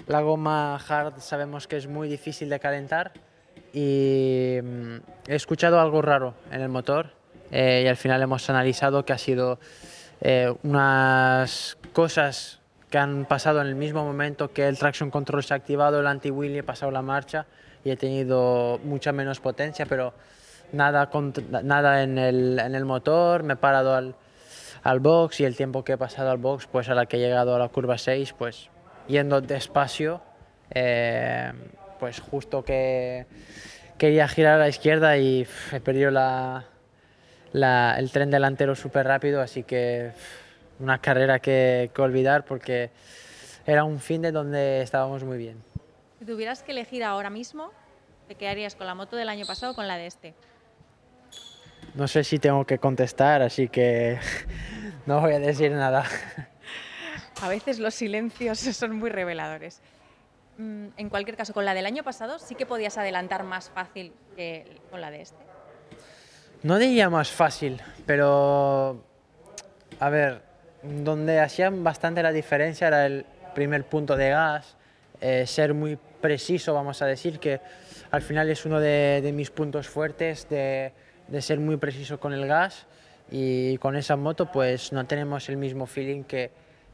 [0.06, 3.12] la goma hard sabemos que es muy difícil de calentar
[3.72, 7.10] y mm, he escuchado algo raro en el motor
[7.50, 9.58] eh, y al final hemos analizado que ha sido
[10.20, 15.54] eh, unas cosas que han pasado en el mismo momento que el traction control se
[15.54, 17.46] ha activado, el anti-wheel ha pasado la marcha
[17.84, 20.14] y he tenido mucha menos potencia, pero
[20.72, 21.10] nada,
[21.62, 24.14] nada en, el, en el motor, me he parado al,
[24.86, 27.20] al box y el tiempo que he pasado al box, pues a la que he
[27.20, 28.70] llegado a la curva 6, pues
[29.08, 30.22] yendo despacio,
[30.70, 31.52] eh,
[31.98, 33.26] pues justo que
[33.98, 36.10] quería girar a la izquierda y he perdido
[37.52, 40.12] el tren delantero súper rápido, así que
[40.78, 42.90] una carrera que, que olvidar porque
[43.66, 45.64] era un fin de donde estábamos muy bien.
[46.20, 47.72] Si tuvieras que elegir ahora mismo,
[48.28, 50.34] ¿te quedarías con la moto del año pasado o con la de este?
[51.96, 54.18] No sé si tengo que contestar, así que
[55.06, 56.04] no voy a decir nada.
[57.42, 59.80] A veces los silencios son muy reveladores.
[60.58, 64.12] Mm, En cualquier caso, con la del año pasado sí que podías adelantar más fácil
[64.36, 65.44] que con la de este.
[66.62, 69.02] No diría más fácil, pero
[69.98, 70.42] a ver,
[70.82, 74.76] donde hacía bastante la diferencia era el primer punto de gas,
[75.20, 77.60] eh, ser muy preciso, vamos a decir, que
[78.10, 80.92] al final es uno de, de mis puntos fuertes, de,
[81.28, 82.86] de ser muy preciso con el gas
[83.30, 86.50] y con esa moto pues no tenemos el mismo feeling que,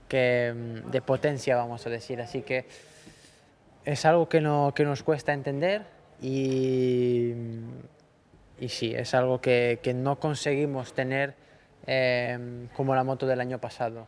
[0.09, 2.67] que mm, de potencia, vamos a decir, así que
[3.85, 5.83] es algo que, no, que nos cuesta entender
[6.21, 7.33] y,
[8.61, 11.35] y sí, es algo que, que no conseguimos tener
[11.87, 14.07] eh, como la moto del año pasado.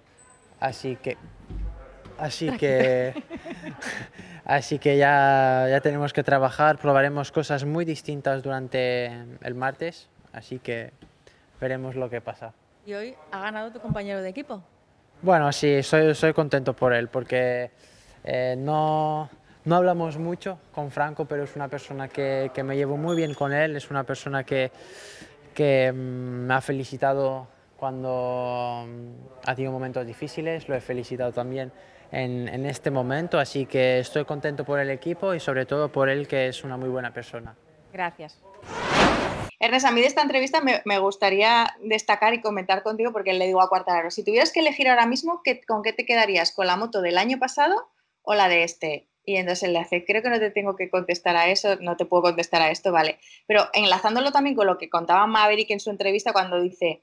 [0.60, 1.16] Así que,
[2.18, 3.14] así que,
[4.44, 9.06] así que ya, ya tenemos que trabajar, probaremos cosas muy distintas durante
[9.42, 10.92] el martes, así que
[11.61, 12.53] veremos lo que pasa.
[12.87, 14.62] Y hoy ha ganado tu compañero de equipo.
[15.23, 17.70] Bueno, sí, soy, soy contento por él, porque
[18.25, 19.31] eh, no,
[19.64, 23.33] no hablamos mucho con Franco, pero es una persona que, que me llevo muy bien
[23.33, 24.70] con él, es una persona que,
[25.55, 25.97] que mm,
[26.47, 31.73] me ha felicitado cuando mm, ha tenido momentos difíciles, lo he felicitado también
[32.12, 36.11] en, en este momento, así que estoy contento por el equipo y sobre todo por
[36.11, 37.55] él, que es una muy buena persona.
[37.92, 38.38] Gracias.
[39.60, 43.60] Ernest, a mí de esta entrevista me, gustaría destacar y comentar contigo porque le digo
[43.60, 46.52] a Cuartararo, si tuvieras que elegir ahora mismo, ¿qué- ¿con qué te quedarías?
[46.52, 47.88] ¿Con la moto del año pasado
[48.22, 49.08] o la de este?
[49.24, 52.04] Y entonces le hace, creo que no te tengo que contestar a eso, no te
[52.04, 53.18] puedo contestar a esto, vale.
[53.46, 57.00] Pero enlazándolo también con lo que contaba Maverick en su entrevista cuando dice,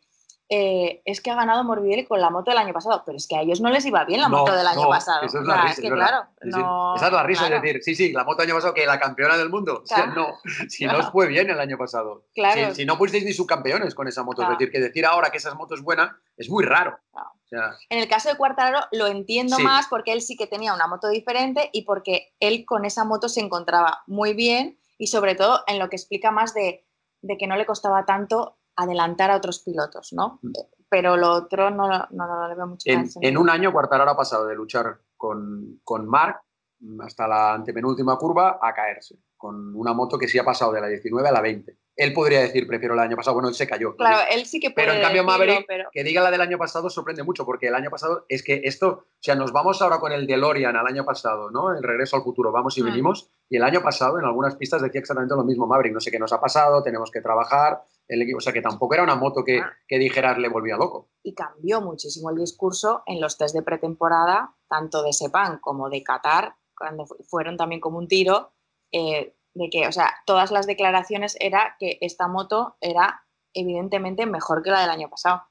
[0.53, 3.37] eh, es que ha ganado Morbidelli con la moto del año pasado, pero es que
[3.37, 5.21] a ellos no les iba bien la No, moto del año no, pasado.
[5.23, 6.59] esa es O la sea, risa, es que es claro, Sí, sí.
[6.59, 7.55] no- Esa es la risa, claro.
[7.55, 9.79] es decir, sí, sí, la moto el año pasado que la campeona del mundo.
[9.81, 10.13] O sea, Claro.
[10.43, 12.25] no, si no os fue bien el año pasado.
[12.35, 12.71] Claro.
[12.71, 14.43] Si, si no fuisteis ni subcampeones con esa moto.
[14.43, 16.99] Es decir, que decir ahora que esa moto es buena es muy raro.
[17.13, 17.29] Claro.
[17.33, 19.63] O sea, En el caso de Cuartararo lo entiendo Sí.
[19.63, 23.29] más porque él sí que tenía una moto diferente y porque él con esa moto
[23.29, 26.85] se encontraba muy bien y sobre todo en lo que explica más de,
[27.21, 30.39] de que no le costaba tanto adelantar a otros pilotos, ¿no?
[30.41, 30.51] Mm.
[30.89, 34.17] Pero lo otro no, no, no le veo mucho en, en un año Quartararo ha
[34.17, 36.41] pasado de luchar con, con Mark
[36.79, 40.81] mm, hasta la antepenúltima curva a caerse, con una moto que sí ha pasado de
[40.81, 41.77] la 19 a la 20.
[41.95, 43.95] Él podría decir, prefiero el año pasado, bueno, él se cayó.
[43.95, 46.41] Claro, él sí que puede Pero en cambio decirlo, Maverick, pero- que diga la del
[46.41, 49.81] año pasado sorprende mucho, porque el año pasado es que esto, o sea, nos vamos
[49.81, 51.71] ahora con el DeLorean al año pasado, ¿no?
[51.75, 52.85] El regreso al futuro, vamos y Mm.
[52.85, 56.11] venimos, y el año pasado en algunas pistas decía exactamente lo mismo Maverick, no sé
[56.11, 57.81] qué nos ha pasado, tenemos que trabajar,
[58.13, 59.71] el equipo, o sea, que tampoco era una moto que, Ah.
[59.87, 61.09] que dijeras le volvía loco.
[61.23, 66.03] y cambió muchísimo el discurso en los test de pretemporada, tanto de Sepang como de
[66.03, 68.53] Qatar, cuando fu- fueron también como un tiro,
[68.91, 74.63] eh, de que, o sea, todas las declaraciones era que esta moto era evidentemente mejor
[74.63, 75.43] que la del año pasado.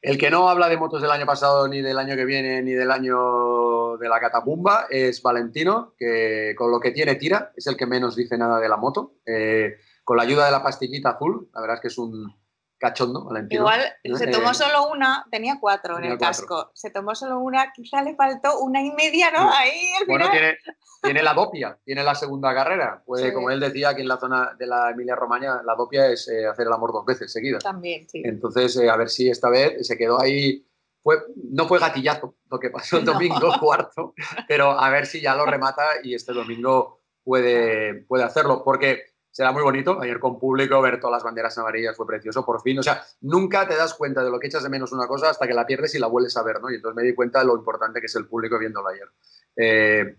[0.00, 2.70] El que no habla de motos del año pasado, ni del año que viene, ni
[2.72, 7.76] del año de la catapumba, es Valentino, que con lo que tiene tira, es el
[7.76, 9.14] que menos dice nada de la moto.
[9.26, 9.76] Eh,
[10.08, 12.34] con la ayuda de la pastillita azul, la verdad es que es un
[12.78, 13.60] cachondo, Valentino.
[13.60, 14.16] Igual ¿no?
[14.16, 16.46] se Eh, tomó solo una, tenía cuatro en tenía el cuatro.
[16.46, 19.50] casco, se tomó solo una, quizá le faltó una y media, ¿no?
[19.52, 19.56] Sí.
[19.58, 20.38] Ahí al Bueno, final.
[20.40, 20.58] tiene,
[21.02, 23.02] tiene la dopia, tiene la segunda carrera.
[23.04, 23.34] Puede, Sí.
[23.34, 26.68] como él decía, aquí en la zona de la Emilia-Romagna, la dopia es eh, hacer
[26.68, 27.62] el amor dos veces seguidas.
[27.62, 28.22] También, sí.
[28.24, 30.64] Entonces, eh, a ver si esta vez se quedó ahí.
[31.02, 31.16] Fue,
[31.52, 33.12] no fue gatillazo lo que pasó el No.
[33.12, 34.14] domingo cuarto,
[34.48, 39.02] pero a ver si ya lo remata y este domingo puede, puede hacerlo, porque
[39.38, 40.00] será muy bonito.
[40.00, 42.76] Ayer con público ver todas las banderas amarillas fue precioso, por fin.
[42.80, 45.46] O sea, nunca te das cuenta de lo que echas de menos una cosa hasta
[45.46, 46.68] que la pierdes y la vuelves a ver, ¿no?
[46.72, 49.08] Y entonces me di cuenta de lo importante que es el público viéndolo ayer.
[49.54, 50.16] Eh,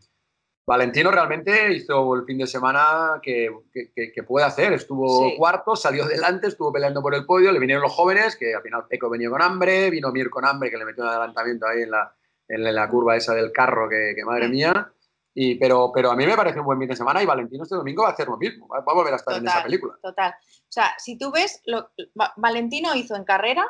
[0.66, 4.72] Valentino realmente hizo el fin de semana que, que- que- que puede hacer.
[4.72, 5.36] Estuvo Sí.
[5.38, 8.86] cuarto, salió delante, estuvo peleando por el podio, le vinieron los jóvenes, que al final
[8.88, 11.92] Peco venía con hambre, vino Mir con hambre, que le metió un adelantamiento ahí en
[11.92, 12.16] la,
[12.48, 14.94] en la curva esa del carro, que, que madre mía.
[15.42, 17.78] Y, pero, pero a mí me parece un buen fin de semana y Valentino este
[17.78, 18.68] domingo va a hacer lo mismo.
[18.68, 19.98] Va va a volver a estar en esa película.
[20.04, 20.34] Total.
[20.34, 21.92] O sea, si tú ves, lo,
[22.36, 23.66] Valentino hizo en carrera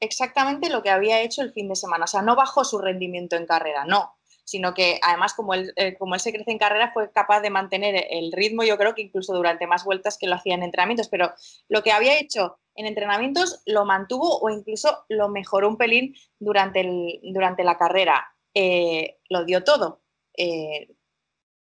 [0.00, 2.06] exactamente lo que había hecho el fin de semana.
[2.06, 4.16] O sea, no bajó su rendimiento en carrera, no.
[4.42, 7.50] Sino que además, como él, eh, como él se crece en carrera, fue capaz de
[7.50, 11.06] mantener el ritmo, yo creo que incluso durante más vueltas que lo hacía en entrenamientos.
[11.06, 11.32] Pero
[11.68, 16.80] lo que había hecho en entrenamientos lo mantuvo o incluso lo mejoró un pelín durante,
[16.80, 18.26] el, durante la carrera.
[18.54, 20.02] Eh, lo dio todo.
[20.36, 20.96] Eh,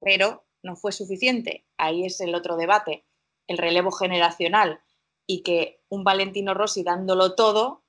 [0.01, 1.65] pero no fue suficiente.
[1.77, 3.05] Ahí es el otro debate,
[3.47, 4.81] el relevo generacional
[5.25, 7.83] y que un Valentino Rossi dándolo todo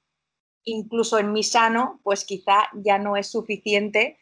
[0.65, 4.19] incluso en Misano, pues quizá ya no es suficiente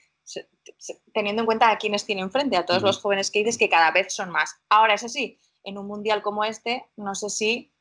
[1.12, 3.90] teniendo en cuenta a quienes tiene enfrente, a todos los jóvenes que dices que cada
[3.90, 4.60] vez son más.
[4.68, 7.72] Ahora, es así, en un mundial como este, no sé si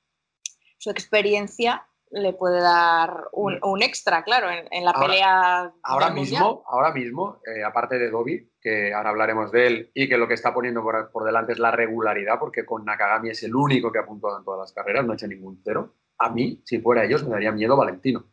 [0.78, 5.74] su experiencia le puede dar un, extra, claro, en, la pelea.
[5.84, 10.18] Ahora mismo, ahora mismo, eh, aparte de Dobby, que ahora hablaremos de él, y que
[10.18, 13.92] lo que está poniendo por, delante es la regularidad, porque con Nakagami es el único
[13.92, 15.94] que ha apuntado en todas las carreras, no ha hecho ningún cero.
[16.18, 18.26] A mí, si fuera ellos, me daría miedo Valentino,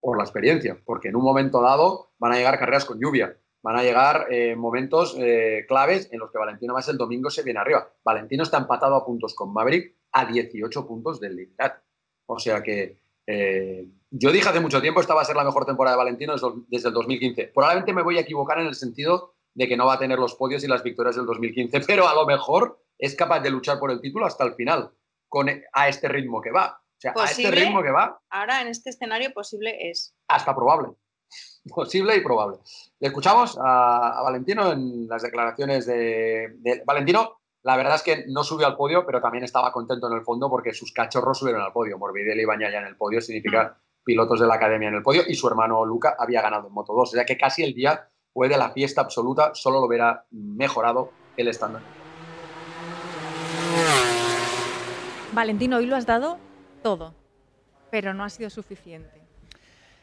[0.00, 3.78] por la experiencia, porque en un momento dado van a llegar carreras con lluvia van
[3.78, 7.58] a llegar eh, momentos eh, claves en los que Valentino más el domingo se viene
[7.58, 7.90] arriba.
[8.04, 11.82] Valentino está empatado a puntos con Maverick a 18 puntos del liderato.
[12.26, 15.66] O sea que eh, yo dije hace mucho tiempo esta va a ser la mejor
[15.66, 16.34] temporada de Valentino
[16.68, 17.52] desde el 2015.
[17.54, 20.34] Probablemente me voy a equivocar en el sentido de que no va a tener los
[20.34, 23.90] podios y las victorias del 2015, pero a lo mejor es capaz de luchar por
[23.90, 24.90] el título hasta el final
[25.28, 26.80] con, a este ritmo que va.
[26.80, 28.18] O sea, a este ritmo que va.
[28.30, 30.14] Ahora en este escenario posible es.
[30.28, 30.94] Hasta probable
[31.68, 32.58] posible y probable.
[32.98, 37.40] Le escuchamos a, Valentino en las declaraciones de, Valentino.
[37.66, 40.48] La verdad es que no subió al podio, pero también estaba contento en el fondo
[40.48, 41.98] porque sus cachorros subieron al podio.
[41.98, 45.34] Morbidelli y Bañaya en el podio significa pilotos de la academia en el podio y
[45.34, 47.08] su hermano Luca había ganado en Moto 2.
[47.08, 51.10] O sea que casi el día fue de la fiesta absoluta, solo lo verá mejorado
[51.36, 51.82] el estándar.
[55.32, 56.38] Valentino, hoy lo has dado
[56.84, 57.14] todo,
[57.90, 59.22] pero no ha sido suficiente.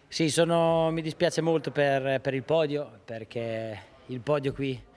[0.09, 4.91] Sì, sono, mi dispiace molto per, per, il podio perché il podio qui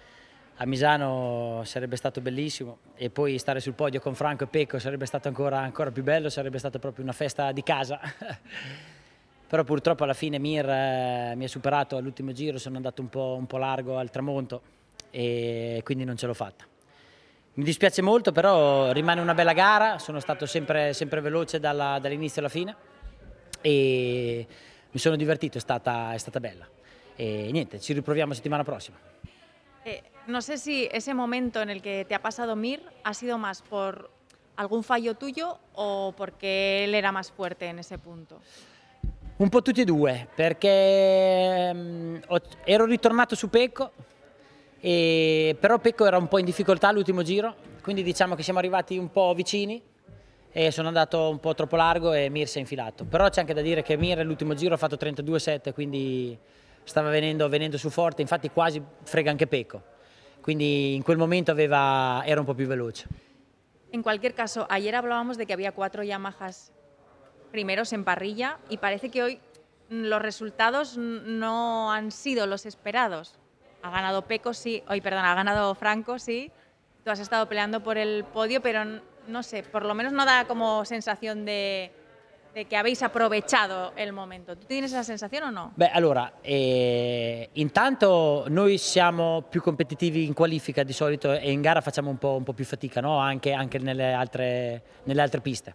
[0.58, 5.04] a Misano sarebbe stato bellissimo e poi stare sul podio con Franco e Pecco sarebbe
[5.04, 8.00] stato ancora, ancora più bello, sarebbe stata proprio una festa di casa.
[9.48, 13.36] Però purtroppo alla fine Mir eh, mi ha superato all'ultimo giro, sono andato un po',
[13.38, 14.62] un po' largo al tramonto
[15.10, 16.64] e quindi non ce l'ho fatta.
[17.54, 22.50] Mi dispiace molto, però rimane una bella gara, sono stato sempre, sempre veloce dall'inizio alla
[22.50, 22.74] fine
[23.60, 24.46] e
[24.90, 26.66] mi sono divertito, è stata, è stata bella.
[27.14, 28.96] E niente, ci riproviamo settimana prossima.
[29.86, 33.38] Eh, no sé si ese momento en el que te ha pasado Mir ha sido
[33.38, 34.10] más por
[34.56, 38.40] algún fallo tuyo o porque él era más fuerte en ese punto.
[39.36, 42.20] Un po' tutti e due, perché um,
[42.64, 43.92] ero ritornato su Pecco,
[44.80, 48.98] e, però Pecco era un po' in difficoltà l'ultimo giro, quindi diciamo che siamo arrivati
[48.98, 49.80] un po' vicini
[50.50, 53.04] e sono andato un po' troppo largo e Mir si è infilato.
[53.04, 56.36] Però c'è anche da dire che Mir l'ultimo giro ha fatto 32-7, quindi
[56.86, 59.82] stava venendo, venendo, su forte, infatti quasi frega anche Pecco.
[60.40, 63.06] Quindi in quel momento aveva, era un po' più veloce.
[63.90, 66.72] En cualquier caso, ayer hablábamos de que había cuatro Yamahas
[67.50, 69.40] primeros en parrilla y parece que hoy
[69.88, 73.38] los resultados no han sido los esperados.
[73.82, 76.52] Ha ganado Peco, sí, hoy, perdón, ha ganado Franco, sí.
[77.04, 78.84] Tú has estado peleando por el podio, pero
[79.26, 81.92] no sé, por lo menos no da como sensación de,
[82.56, 84.56] de che avete approvechato il momento.
[84.56, 85.72] Tu tienes esa sensazione o no?
[85.74, 91.82] Beh, allora, eh, intanto noi siamo più competitivi in qualifica di solito e in gara
[91.82, 93.18] facciamo un po', un po più fatica, no?
[93.18, 95.74] anche, anche nelle, altre, nelle altre piste.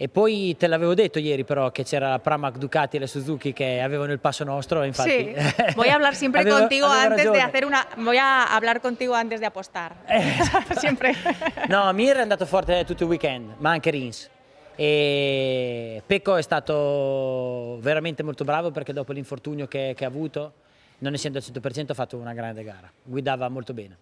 [0.00, 3.52] E poi te l'avevo detto ieri però che c'era la Pramac Ducati e la Suzuki
[3.52, 5.10] che avevano il passo nostro, infatti...
[5.10, 5.34] Sí,
[5.74, 7.38] voy a hablar siempre avevo, contigo avevo antes ragione.
[7.38, 7.86] de hacer una...
[7.96, 9.94] Voy a hablar contigo antes de apostar.
[10.08, 10.78] Esatto.
[10.78, 11.14] sempre.
[11.68, 14.30] no, Mir è andato forte tutto il weekend, ma anche Rins.
[14.80, 20.52] E Pecco è stato veramente molto bravo perché dopo l'infortunio che, che ha avuto,
[20.98, 22.88] non essendo al 100% ha fatto una grande gara.
[23.02, 23.96] Guidava molto bene,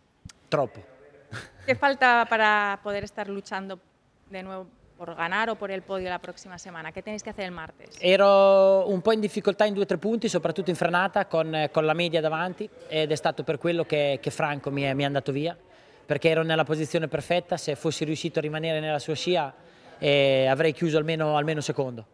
[0.49, 0.85] troppo.
[1.65, 3.79] Che falta para poder estar luchando
[4.29, 4.67] de nuevo
[4.99, 6.93] por ganar o por el podio la prossima settimana?
[6.93, 7.97] Che tenéis che hacer il martes?
[7.99, 11.87] Ero un po' in difficoltà in due o tre punti, soprattutto in frenata con, con,
[11.87, 15.07] la media davanti ed è stato per quello che, che Franco mi è, mi è,
[15.07, 15.57] andato via,
[16.05, 19.65] perché ero nella posizione perfetta, se fossi riuscito a rimanere nella sua scia
[19.99, 22.07] eh, avrei chiuso almeno, almeno secondo.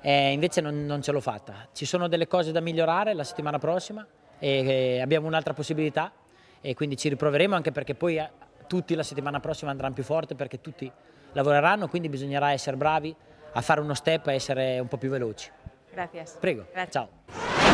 [0.00, 1.68] Eh, invece non, non, ce l'ho fatta.
[1.72, 4.06] Ci sono delle cose da migliorare la settimana prossima
[4.38, 6.12] e, e abbiamo un'altra possibilità
[6.60, 8.30] e quindi ci riproveremo anche perché poi eh,
[8.66, 10.90] tutti la settimana prossima andranno più forte perché tutti
[11.32, 13.14] lavoreranno, quindi bisognerà essere bravi
[13.52, 15.50] a fare uno step e essere un po' più veloci.
[15.92, 16.36] Gracias.
[16.40, 16.66] Prego.
[16.72, 16.92] Gracias.
[16.92, 17.65] Ciao.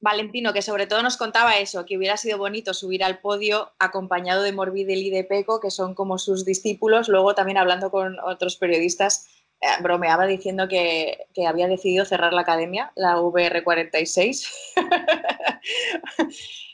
[0.00, 4.42] Valentino, que sobre todo nos contaba eso, que hubiera sido bonito subir al podio acompañado
[4.42, 7.08] de Morbidelli y de Peco, que son como sus discípulos.
[7.08, 9.28] Luego también hablando con otros periodistas,
[9.60, 14.46] eh, bromeaba diciendo que, que, había decidido cerrar la academia, la VR46.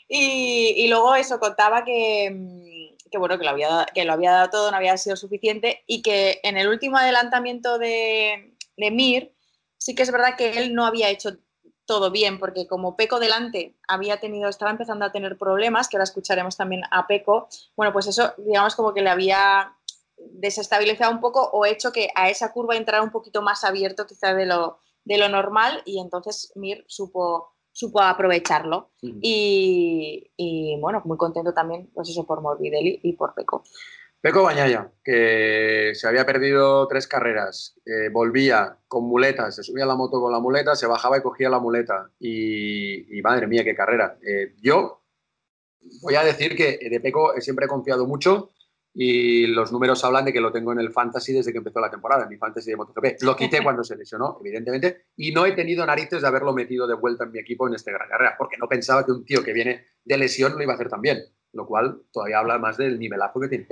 [0.09, 4.49] y, y, luego eso, contaba que, mm, bueno, que lo, había, que lo había dado
[4.49, 9.33] todo, no había sido suficiente y que en el último adelantamiento de, de Mir,
[9.77, 11.37] sí que es verdad que él no había hecho
[11.85, 16.05] todo bien, porque como Peco delante había tenido, estaba empezando a tener problemas, que ahora
[16.05, 19.75] escucharemos también a Peco, bueno, pues eso, digamos, como que le había
[20.17, 24.33] desestabilizado un poco o hecho que a esa curva entrara un poquito más abierto quizá
[24.33, 28.91] de lo, de lo normal y entonces Mir supo, supo aprovecharlo.
[29.01, 33.63] y, y, bueno, muy contento también, pues eso, por Morbidelli y por Peco.
[34.23, 39.87] Peco Bañaya, que se había perdido tres carreras, eh, volvía con muletas, se subía a
[39.87, 42.09] la moto con la muleta, se bajaba y cogía la muleta.
[42.21, 44.17] Y, madre mía, qué carrera.
[44.25, 45.03] Eh, yo
[46.01, 48.51] voy a decir que de Peco siempre he confiado mucho
[48.93, 51.91] y los números hablan de que lo tengo en el fantasy desde que empezó la
[51.91, 53.23] temporada, en mi fantasy de MotoGP.
[53.23, 56.95] Lo quité cuando se lesionó, evidentemente, y no he tenido narices de haberlo metido de
[56.95, 59.51] vuelta en mi equipo en esta gran carrera, porque no pensaba que un tío que
[59.51, 62.99] viene de lesión lo iba a hacer tan bien, lo cual todavía habla más del
[62.99, 63.67] nivelazo que tiene.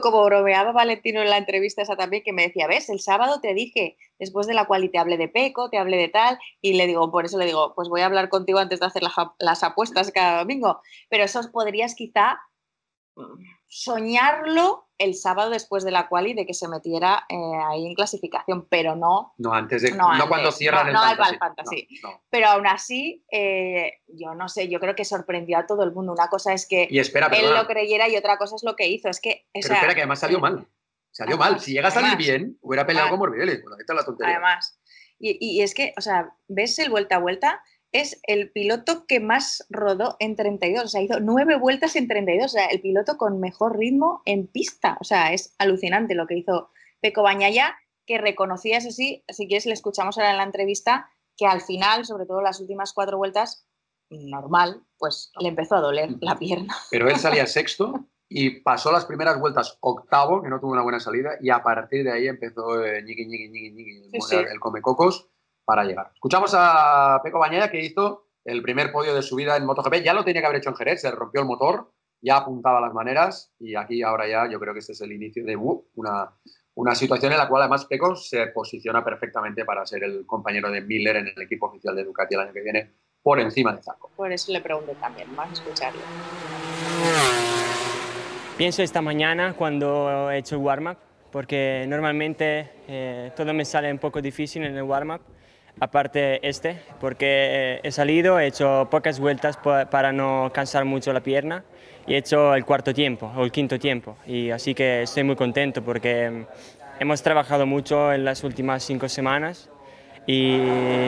[0.00, 3.54] Como bromeaba Valentino en la entrevista esa también, que me decía, ves, el sábado te
[3.54, 6.74] dije, después de la cual y te hablé de Peco, te hablé de tal, y
[6.74, 9.02] le digo, por eso le digo, pues voy a hablar contigo antes de hacer
[9.38, 10.80] las apuestas cada domingo,
[11.10, 12.38] pero eso podrías quizá
[13.66, 17.36] soñarlo el sábado después de la quali de que se metiera eh,
[17.68, 19.34] ahí en clasificación, pero no.
[19.38, 19.90] No, antes de.
[19.92, 20.96] No, cuando cierran el,
[21.38, 21.88] fantasy.
[22.30, 26.12] Pero aún así, eh, yo no sé, yo creo que sorprendió a todo el mundo.
[26.12, 29.08] Una cosa es que él lo creyera y otra cosa es lo que hizo.
[29.08, 29.46] Es que.
[29.52, 30.66] Pero espera, que además salió mal.
[31.10, 31.60] Salió mal.
[31.60, 33.60] Si llega a salir bien, hubiera peleado con Morbidelli.
[33.62, 34.34] Bueno, esta es la tontería.
[34.34, 34.80] Además.
[35.18, 37.62] Y, y, es que, o sea, ves el vuelta a vuelta
[37.94, 42.46] es el piloto que más rodó en 32, o sea, hizo nueve vueltas en 32,
[42.46, 46.36] o sea, el piloto con mejor ritmo en pista, o sea, es alucinante lo que
[46.36, 46.70] hizo
[47.00, 51.46] Peco Bañaya, que reconocía, eso sí, si quieres le escuchamos ahora en la entrevista, que
[51.46, 53.64] al final, sobre todo las últimas cuatro vueltas,
[54.10, 56.74] normal, pues le empezó a doler la pierna.
[56.90, 60.98] Pero él salía sexto y pasó las primeras vueltas octavo, que no tuvo una buena
[60.98, 65.28] salida, y a partir de ahí empezó eh, ñiqui, ñiqui, ñiqui, el, el come cocos
[65.64, 66.10] para llegar.
[66.14, 70.02] Escuchamos a Peco Bañaya que hizo el primer podio de su vida en MotoGP.
[70.04, 71.90] Ya lo tenía que haber hecho en Jerez, se rompió el motor,
[72.20, 75.44] ya apuntaba las maneras y aquí ahora ya yo creo que este es el inicio
[75.44, 76.30] de uh, una,
[76.74, 80.80] una situación en la cual además Peco se posiciona perfectamente para ser el compañero de
[80.80, 82.92] Miller en el equipo oficial de Ducati el año que viene
[83.22, 84.10] por encima de Zarco.
[84.16, 86.00] Por eso le pregunto también, a escucharlo.
[88.56, 90.98] Pienso esta mañana cuando he hecho el warm-up,
[91.32, 95.22] porque normalmente eh, todo me sale un poco difícil en el warm-up
[95.80, 101.64] aparte este, porque he salido, he hecho pocas vueltas para no cansar mucho la pierna
[102.06, 104.16] y he hecho el cuarto tiempo o el quinto tiempo.
[104.26, 106.46] Y así que estoy muy contento porque
[107.00, 109.70] hemos trabajado mucho en las últimas cinco semanas
[110.26, 110.58] y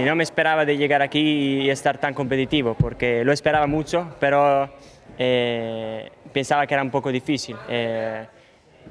[0.05, 4.71] no me esperaba de llegar aquí y estar tan competitivo, porque lo esperaba mucho, pero
[5.19, 7.57] eh, pensaba que era un poco difícil.
[7.69, 8.27] Eh,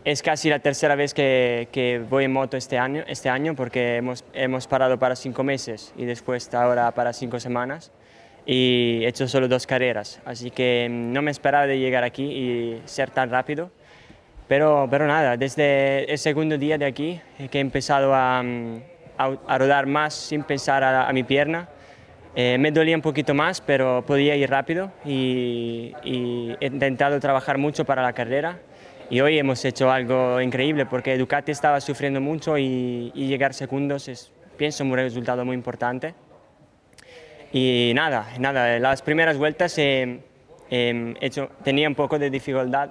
[0.05, 4.23] es casi la tercera vez que, voy en moto este año, este año porque hemos,
[4.33, 7.91] hemos parado para cinco meses y después ahora para cinco semanas.
[8.45, 12.81] Y he hecho solo dos carreras, así que no me esperaba de llegar aquí y
[12.85, 13.71] ser tan rápido.
[14.47, 18.43] Pero, pero nada, desde el segundo día de aquí que he empezado a,
[19.57, 21.67] rodar más sin pensar a, mi pierna,
[22.35, 27.85] eh, me dolía un poquito más, pero podía ir rápido y he intentado trabajar mucho
[27.85, 28.59] para la carrera
[29.09, 34.31] y hoy hemos hecho algo increíble porque Ducati estaba sufriendo mucho y, llegar segundos es,
[34.57, 36.15] pienso, un resultado muy importante.
[37.51, 40.19] Y nada, nada las primeras vueltas he,
[40.69, 42.89] hecho, tenía un poco de dificultad,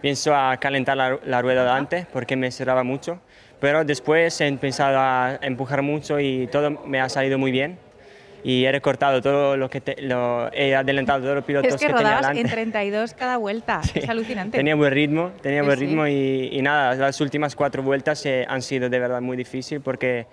[0.00, 3.20] pienso, a calentar la, rueda delante porque me cerraba mucho,
[3.60, 7.78] pero después he empezado a empujar mucho y todo me ha salido muy bien
[8.44, 11.92] y he recortado todo lo que lo, he adelantado todos los pilotos es que, que
[11.92, 14.58] rodabas en 32 cada vuelta, es alucinante.
[14.58, 18.88] Tenía buen ritmo, tenía buen ritmo y, nada, las últimas cuatro vueltas eh, han sido
[18.88, 20.26] de verdad muy difíciles porque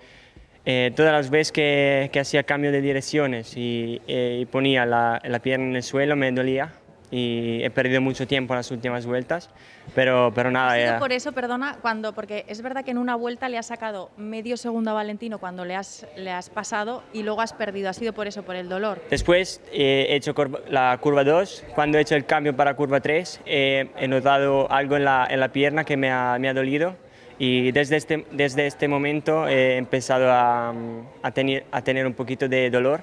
[0.64, 5.20] eh, todas las veces que, que, hacía cambio de direcciones y, eh, y ponía la,
[5.24, 6.72] la pierna en el suelo me dolía
[7.10, 9.50] y he perdido mucho tiempo en las últimas vueltas,
[9.94, 10.74] pero, pero nada.
[10.74, 13.66] ¿Ha sido por eso, perdona, cuando, porque es verdad que en una vuelta le has
[13.66, 17.88] sacado medio segundo a Valentino cuando le has, le has pasado y luego has perdido,
[17.88, 19.02] ¿ha sido por eso, por el dolor?
[19.10, 20.34] Después eh, he hecho
[20.68, 24.96] la curva 2, cuando he hecho el cambio para curva 3 eh, he notado algo
[24.96, 26.96] en la, en la pierna que me ha, me ha dolido
[27.38, 30.74] y desde este, desde este momento he empezado a,
[31.22, 33.02] a, tener, a tener un poquito de dolor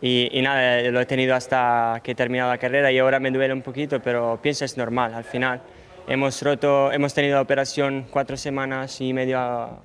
[0.00, 3.54] y, nada, lo he tenido hasta que he terminado la carrera y ahora me duele
[3.54, 5.62] un poquito, pero pienso es normal al final.
[6.06, 9.80] Hemos, roto, hemos tenido la operación cuatro semanas y medio,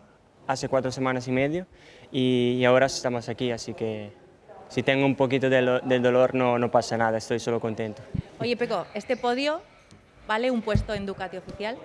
[0.48, 1.66] hace cuatro semanas y medio,
[2.12, 4.12] y, ahora estamos aquí, así que
[4.68, 8.04] si tengo un poquito de, del dolor no, no pasa nada, estoy solo contento.
[8.40, 9.62] Oye, Peco, ¿este podio
[10.28, 11.78] vale un puesto en Ducati oficial?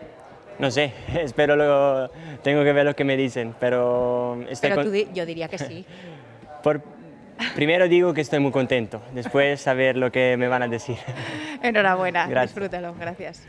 [0.58, 2.10] No sé, espero luego,
[2.42, 4.38] tengo que ver lo que me dicen, pero...
[4.60, 5.86] pero tú yo diría que sí.
[6.62, 6.82] Por,
[7.54, 10.96] Primero digo que estoy muy contento, después saber lo que me van a decir.
[11.62, 13.46] Enhorabuena, disfrútalo, gracias.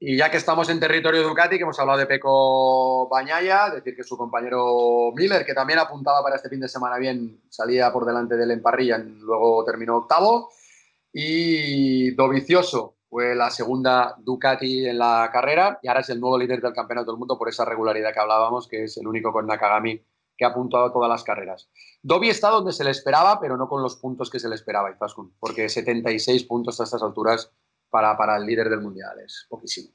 [0.00, 4.04] Y ya que estamos en territorio Ducati, que hemos hablado de Peco Bañaya, decir que
[4.04, 8.36] su compañero Miller, que también apuntaba para este fin de semana bien, salía por delante
[8.36, 10.50] del en parrilla, luego terminó octavo.
[11.12, 16.60] Y Dovicioso fue la segunda Ducati en la carrera y ahora es el nuevo líder
[16.60, 20.00] del campeonato del mundo por esa regularidad que hablábamos, que es el único con Nakagami
[20.38, 21.68] que ha apuntado todas las carreras.
[22.00, 24.90] Dovi está donde se le esperaba, pero no con los puntos que se le esperaba,
[24.92, 27.52] Izaskun, porque 76 puntos a estas alturas
[27.90, 29.90] para, para el líder del mundial es poquísimo.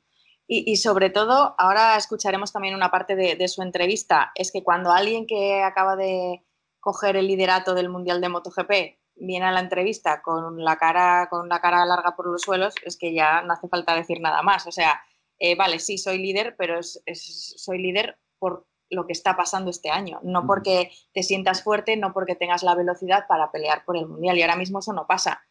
[0.45, 5.25] Y, sobre todo, ahora escucharemos también una parte de, su entrevista, es que cuando alguien
[5.25, 6.43] que acaba de
[6.81, 8.71] coger el liderato del Mundial de MotoGP
[9.15, 12.97] viene a la entrevista con la cara, con la cara larga por los suelos, es
[12.97, 14.67] que ya no hace falta decir nada más.
[14.67, 15.01] O sea,
[15.39, 20.19] eh, vale, sí soy líder, pero soy líder por lo que está pasando este año,
[20.23, 24.37] no porque te sientas fuerte, no porque tengas la velocidad para pelear por el Mundial.
[24.37, 25.43] Y ahora mismo eso no pasa.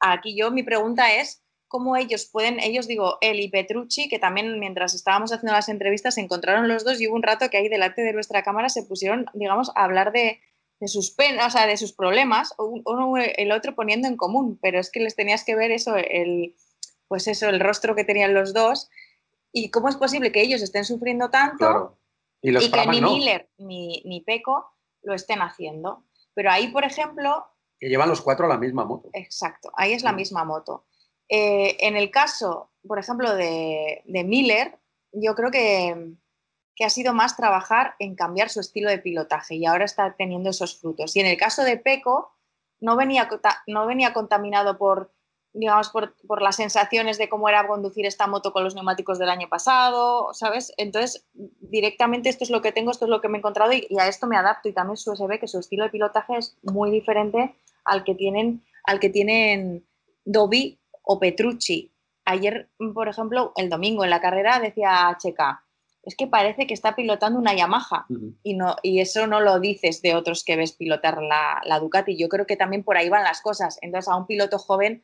[0.00, 4.58] Aquí yo mi pregunta es, cómo ellos pueden, ellos digo, él y Petrucci, que también
[4.60, 7.68] mientras estábamos haciendo las entrevistas se encontraron los dos y hubo un rato que ahí
[7.68, 10.40] delante de nuestra cámara se pusieron, digamos, a hablar de,
[10.86, 14.90] sus penas, o sea, de sus problemas, uno el otro poniendo en común, pero es
[14.90, 16.54] que les tenías que ver eso, el,
[17.08, 18.90] pues eso, el rostro que tenían los dos
[19.52, 21.98] y cómo es posible que ellos estén sufriendo tanto
[22.42, 24.70] y, que ni Miller ni, ni Peco
[25.02, 26.04] lo estén haciendo.
[26.34, 27.46] Pero ahí, por ejemplo...
[27.78, 29.10] Que llevan los cuatro la misma moto.
[29.12, 30.86] Exacto, ahí es la misma moto.
[31.28, 34.78] Eh, en el caso, por ejemplo, de, Miller,
[35.12, 36.14] yo creo que,
[36.84, 40.78] ha sido más trabajar en cambiar su estilo de pilotaje y ahora está teniendo esos
[40.78, 41.16] frutos.
[41.16, 42.36] Y en el caso de Peco,
[42.80, 43.28] no venía,
[43.66, 45.12] no venía contaminado por,
[45.56, 49.48] digamos, por, las sensaciones de cómo era conducir esta moto con los neumáticos del año
[49.48, 50.72] pasado, ¿sabes?
[50.76, 53.86] Entonces, directamente esto es lo que tengo, esto es lo que me he encontrado y,
[53.98, 54.68] a esto me adapto.
[54.68, 58.62] Y también se ve que su estilo de pilotaje es muy diferente al que tienen,
[58.84, 59.86] al que tienen
[60.24, 61.92] Dobby o Petrucci.
[62.26, 65.64] Ayer, por ejemplo, el domingo en la carrera decía Checa,
[66.02, 68.06] es que parece que está pilotando una Yamaha
[68.42, 72.16] y, no, y eso no lo dices de otros que ves pilotar la, la, Ducati.
[72.16, 73.78] Yo creo que también por ahí van las cosas.
[73.82, 75.02] Entonces, a un piloto joven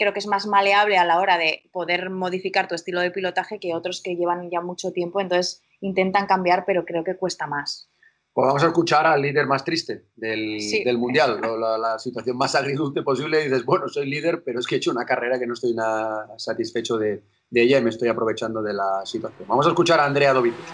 [0.00, 3.60] creo que es más maleable a la hora de poder modificar tu estilo de pilotaje
[3.60, 5.20] que otros que llevan ya mucho tiempo.
[5.20, 7.90] Entonces, intentan cambiar, pero creo que cuesta más.
[8.32, 13.02] Pues vamos a escuchar al líder más triste del, del Mundial, la, situación más agridulce
[13.02, 13.42] posible.
[13.42, 15.74] Y dices, bueno, soy líder, pero es que he hecho una carrera que no estoy
[15.74, 19.46] nada satisfecho de, de ella y me estoy aprovechando de la situación.
[19.48, 20.72] Vamos a escuchar a Andrea Dovizioso.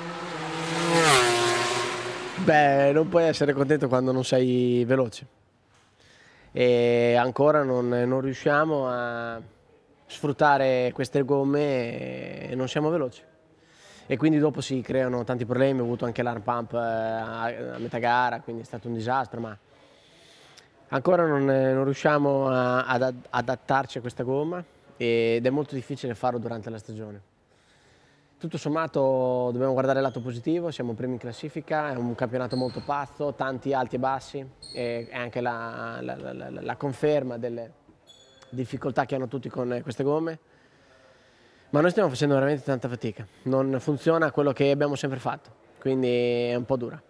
[2.47, 5.27] Beh, non puoi essere contento quando non sei veloce.
[6.59, 9.38] E ancora non, non riusciamo a
[10.07, 13.20] sfruttare queste gomme e non siamo veloci
[14.07, 17.98] e quindi dopo si creano tanti problemi, ho avuto anche l'arm pump eh, a metà
[17.98, 19.54] gara, quindi è stato un disastro, ma
[20.88, 24.64] ancora non, non riusciamo ad adattarci a questa gomma
[24.96, 27.20] ed è molto difficile farlo durante la stagione.
[28.39, 32.82] Tutto sommato dobbiamo guardare il lato positivo, siamo primi in classifica, è un campionato molto
[32.84, 37.72] pazzo, tanti alti e bassi e anche la, la, la, la conferma delle
[38.51, 40.39] difficoltà che hanno tutti con queste gomme
[41.70, 46.09] ma noi stiamo facendo veramente tanta fatica, non funziona quello che abbiamo sempre fatto, quindi
[46.09, 47.03] è un po' dura.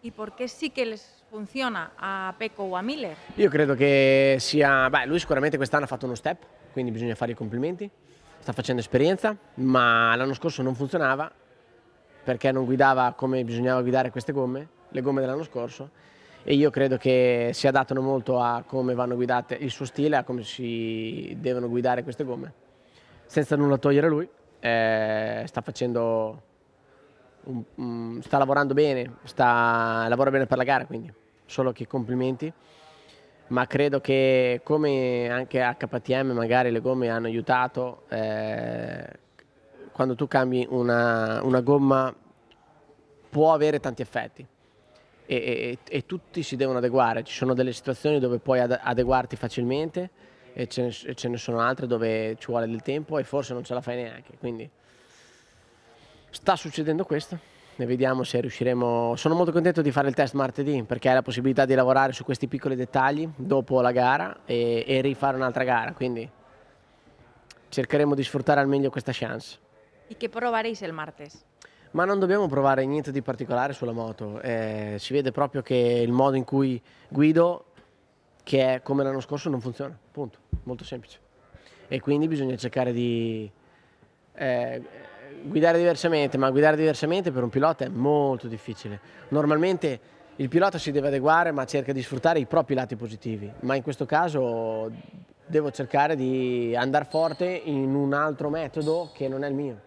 [0.00, 3.16] E perché sì che les funziona a Pecco o a Miller?
[3.34, 7.32] Io credo che sia, beh, lui sicuramente quest'anno ha fatto uno step, quindi bisogna fare
[7.32, 7.90] i complimenti,
[8.44, 11.32] sta facendo esperienza, ma l'anno scorso non funzionava
[12.22, 15.88] perché non guidava come bisognava guidare queste gomme, le gomme dell'anno scorso,
[16.42, 20.24] e io credo che si adattano molto a come vanno guidate il suo stile, a
[20.24, 22.52] come si devono guidare queste gomme
[23.24, 24.28] senza nulla togliere a lui,
[24.60, 26.42] eh, sta facendo,
[27.44, 31.10] un, sta lavorando bene, sta, lavora bene per la gara, quindi
[31.46, 32.52] solo che complimenti.
[33.48, 39.06] Ma credo che come anche a KTM magari le gomme hanno aiutato, eh,
[39.92, 42.14] quando tu cambi una, una, gomma
[43.28, 44.46] può avere tanti effetti.
[45.26, 50.10] E, e, e, tutti si devono adeguare, ci sono delle situazioni dove puoi adeguarti facilmente
[50.52, 53.64] e ce, ne, ce ne sono altre dove ci vuole del tempo e forse non
[53.64, 54.36] ce la fai neanche.
[54.38, 54.68] Quindi
[56.30, 59.16] sta succedendo questo e vediamo se riusciremo.
[59.16, 62.24] Sono molto contento di fare il test martedì perché hai la possibilità di lavorare su
[62.24, 65.92] questi piccoli dettagli dopo la gara e, e rifare un'altra gara.
[65.92, 66.28] Quindi
[67.68, 69.58] cercheremo di sfruttare al meglio questa chance.
[70.06, 71.44] E che provareis il martes?
[71.92, 76.10] Ma non dobbiamo provare niente di particolare sulla moto, eh, si vede proprio che il
[76.10, 77.66] modo in cui guido
[78.42, 81.20] che è come l'anno scorso non funziona, punto, molto semplice.
[81.86, 83.50] E quindi bisogna cercare di
[84.34, 84.82] eh,
[85.42, 89.00] guidare diversamente, ma guidare diversamente per un pilota è molto difficile.
[89.28, 90.00] Normalmente
[90.36, 93.82] il pilota si deve adeguare ma cerca di sfruttare i propri lati positivi, ma in
[93.82, 94.90] questo caso
[95.46, 99.80] devo cercare di andare forte in un altro metodo che non è il mio.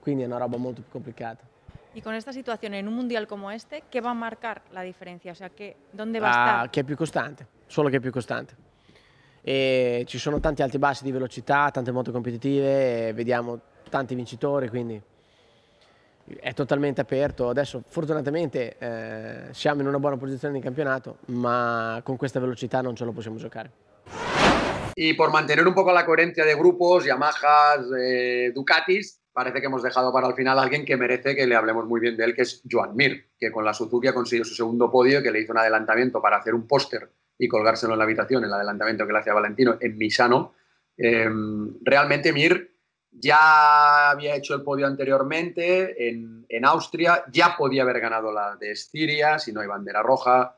[0.00, 1.44] Quindi è una roba molto più complicata.
[1.94, 5.32] Y con esta situación en un mundial como este, ¿qué va a marcar la diferencia?
[5.32, 6.70] O sea, ¿qué, ¿dónde va a Ah, estar?
[6.70, 8.54] che è più costante, solo che è più costante.
[9.40, 14.68] E ci sono tanti alti e bassi di velocità, tante moto competitive, vediamo tanti vincitori,
[14.68, 15.00] quindi
[16.40, 17.48] è totalmente aperto.
[17.48, 22.96] Adesso fortunatamente eh, siamo in una buona posizione di campionato, ma con questa velocità non
[22.96, 23.70] ce lo possiamo giocare.
[24.98, 29.82] Y por mantener un poco la coherencia de grupos, Yamahas, eh, Ducatis, parece que hemos
[29.82, 32.34] dejado para el final a alguien que merece que le hablemos muy bien de él,
[32.34, 35.40] que es Joan Mir, que con la Suzuki ha conseguido su segundo podio, que le
[35.40, 39.12] hizo un adelantamiento para hacer un póster y colgárselo en la habitación, el adelantamiento que
[39.12, 40.54] le hacía Valentino en Misano.
[40.96, 41.28] Eh,
[41.82, 42.75] realmente Mir
[43.18, 48.72] ya había hecho el podio anteriormente en, en Austria, ya podía haber ganado la de
[48.72, 50.56] Estiria, si no hay bandera roja.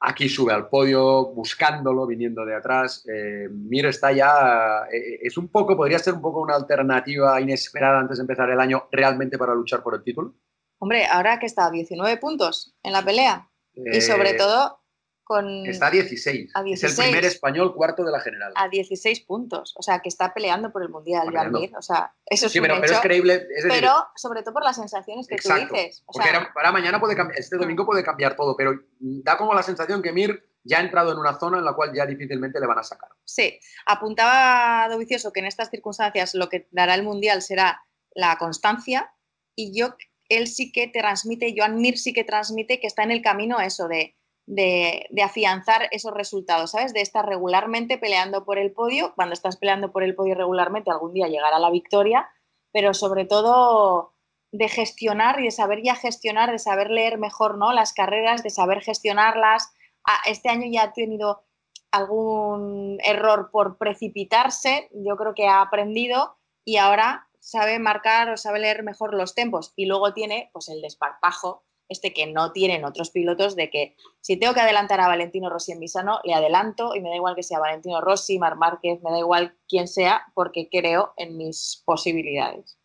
[0.00, 3.06] Aquí sube al podio, buscándolo, viniendo de atrás.
[3.08, 4.84] Eh, Mir está ya.
[4.92, 8.60] eh, es un poco, podría ser un poco una alternativa inesperada antes de empezar el
[8.60, 10.34] año, realmente para luchar por el título.
[10.78, 14.83] Hombre, ahora que está a 19 puntos en la pelea y Eh, sobre todo
[15.24, 16.52] con Está a 16.
[16.54, 16.98] a Es 16.
[16.98, 18.52] el primer español cuarto de la general.
[18.54, 21.60] a 16 puntos, o sea, que está peleando por el mundial, Está Joan peleando.
[21.60, 23.34] Mir, o sea, eso es sí, un pero, pero hecho, es creíble.
[23.34, 25.68] Es decir, pero sobre todo por las sensaciones que exacto.
[25.68, 28.54] tú dices, o porque sea, era- para mañana puede cambiar, este domingo puede cambiar todo,
[28.56, 31.74] pero da como la sensación que Mir ya ha entrado en una zona en la
[31.74, 33.10] cual ya difícilmente le van a sacar.
[33.24, 37.82] Sí, apuntaba Dovicioso que en estas circunstancias lo que dará el Mundial será
[38.14, 39.12] la constancia
[39.56, 39.94] y yo,
[40.28, 43.88] él sí que transmite, Joan Mir sí que transmite que está en el camino eso
[43.88, 44.16] de,
[44.46, 46.92] de, afianzar esos resultados, ¿sabes?
[46.92, 51.14] De estar regularmente peleando por el podio, cuando estás peleando por el podio regularmente algún
[51.14, 52.28] día llegará la victoria,
[52.72, 54.14] pero sobre todo
[54.52, 57.72] de gestionar y de saber ya gestionar, de saber leer mejor ¿no?
[57.72, 59.72] las carreras, de saber gestionarlas.
[60.04, 61.44] Ah, Este año ya ha tenido
[61.90, 68.58] algún error por precipitarse, yo creo que ha aprendido y ahora sabe marcar o sabe
[68.58, 73.10] leer mejor los tempos y luego tiene pues el desparpajo este que no tienen otros
[73.10, 77.00] pilotos de que si tengo que adelantar a Valentino Rossi en Misano, le adelanto y
[77.00, 80.68] me da igual que sea Valentino Rossi, Mar Márquez, me da igual quién sea porque
[80.70, 82.78] creo en mis posibilidades.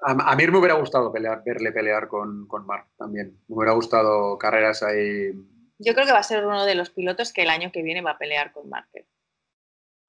[0.00, 3.38] A, a mí me hubiera gustado pelear, verle pelear con, con Marc también.
[3.48, 5.32] Me hubiera gustado carreras ahí.
[5.78, 8.02] Yo creo que va a ser uno de los pilotos que el año que viene
[8.02, 9.06] va a pelear con Márquez.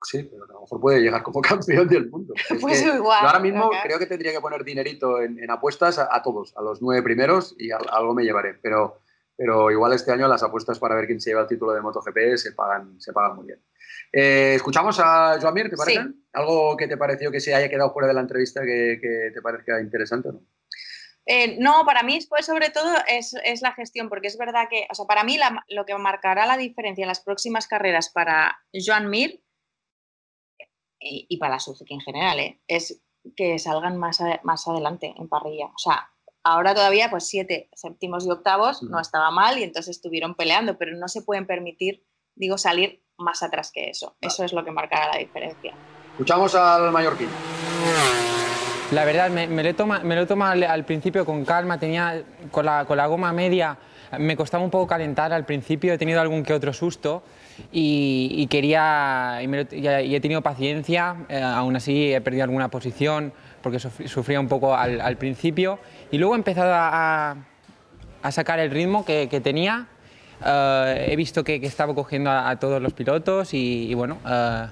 [0.04, 2.34] Sí, pero a lo mejor puede llegar como campeón del mundo.
[2.50, 5.50] Es Pues que igual, yo ahora mismo creo que tendría que poner dinerito en, en
[5.52, 8.54] apuestas a, a todos, a los nueve primeros y al- algo me llevaré.
[8.62, 9.00] Pero,
[9.36, 12.38] pero igual este año las apuestas para ver quién se lleva el título de MotoGP
[12.38, 13.64] se pagan, se pagan muy bien.
[14.14, 16.02] Eh, Escuchamos a Joan Mir, ¿te parece?
[16.04, 16.26] Sí.
[16.34, 19.41] ¿Algo que te pareció que se haya quedado fuera de la entrevista que, que te
[19.41, 20.30] parezca interesante?
[20.30, 20.41] o ¿no?
[21.26, 24.88] Eh, no, para mí, pues sobre todo es, es la gestión, porque es verdad que,
[24.89, 28.58] o sea, para mí la- lo que marcará la diferencia en las próximas carreras para
[28.74, 29.41] Joan Mir
[31.00, 32.60] y, y para la Suzuki en general, ¿eh?
[32.68, 33.02] es
[33.36, 35.66] que salgan más, a- más adelante en parrilla.
[35.68, 36.10] O sea,
[36.43, 40.95] ahora todavía, pues siete séptimos y octavos no estaba mal y entonces estuvieron peleando, pero
[40.98, 44.16] no se pueden permitir, digo, salir más atrás que eso.
[44.22, 45.74] Eso es lo que marcará la diferencia.
[46.12, 47.30] Escuchamos al mallorquín.
[48.91, 51.43] La verdad, me, me lo he toma- me lo he tomado al, al principio con
[51.43, 53.78] calma, tenía con la, con la goma media,
[54.18, 57.24] me costaba un poco calentar al principio, he tenido algún que otro susto
[57.72, 62.70] y, y quería, y, me y- he tenido paciencia, eh, aún así he perdido alguna
[62.70, 65.80] posición porque sufrí- sufría un poco al, al principio
[66.12, 67.32] y luego he empezado a,
[68.24, 69.88] a- sacar el ritmo que, que tenía.
[70.45, 74.18] Eh, he visto que, que estaba cogiendo a, a todos los pilotos y, y bueno,
[74.30, 74.68] eh,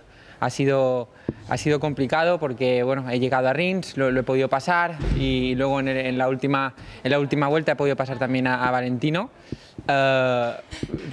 [0.46, 1.10] ha, sido,
[1.50, 5.56] ha sido complicado porque bueno, he llegado a Rins, lo, lo he podido pasar y
[5.56, 6.74] luego en, el- en la, última,
[7.04, 9.30] en la última vuelta he podido pasar también a, a Valentino.
[9.88, 10.54] Eh,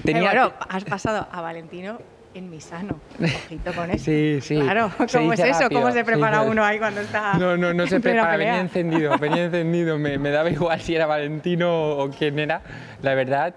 [0.07, 1.99] Eh, bueno, has pasado a Valentino
[2.35, 3.01] en Misano.
[3.21, 4.05] Ojito con eso.
[4.05, 4.57] Sí, sí.
[4.59, 5.61] Claro, ¿cómo es eso?
[5.61, 8.61] rápido, ¿Cómo se prepara dice- uno ahí cuando está No, no, no se prepara, venía
[8.61, 12.63] encendido, venía encendido, me, me daba igual si era Valentino o quién era,
[13.03, 13.55] la verdad.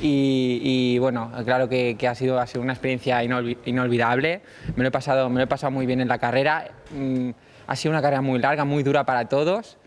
[0.00, 4.40] Y, y, bueno, claro que, que ha, sido, ha sido una experiencia inolvi- inolvidable,
[4.74, 7.30] me lo, he pasado, me lo he pasado muy bien en la carrera, Mm,
[7.66, 9.78] ha sido una carrera muy larga, muy dura para todos,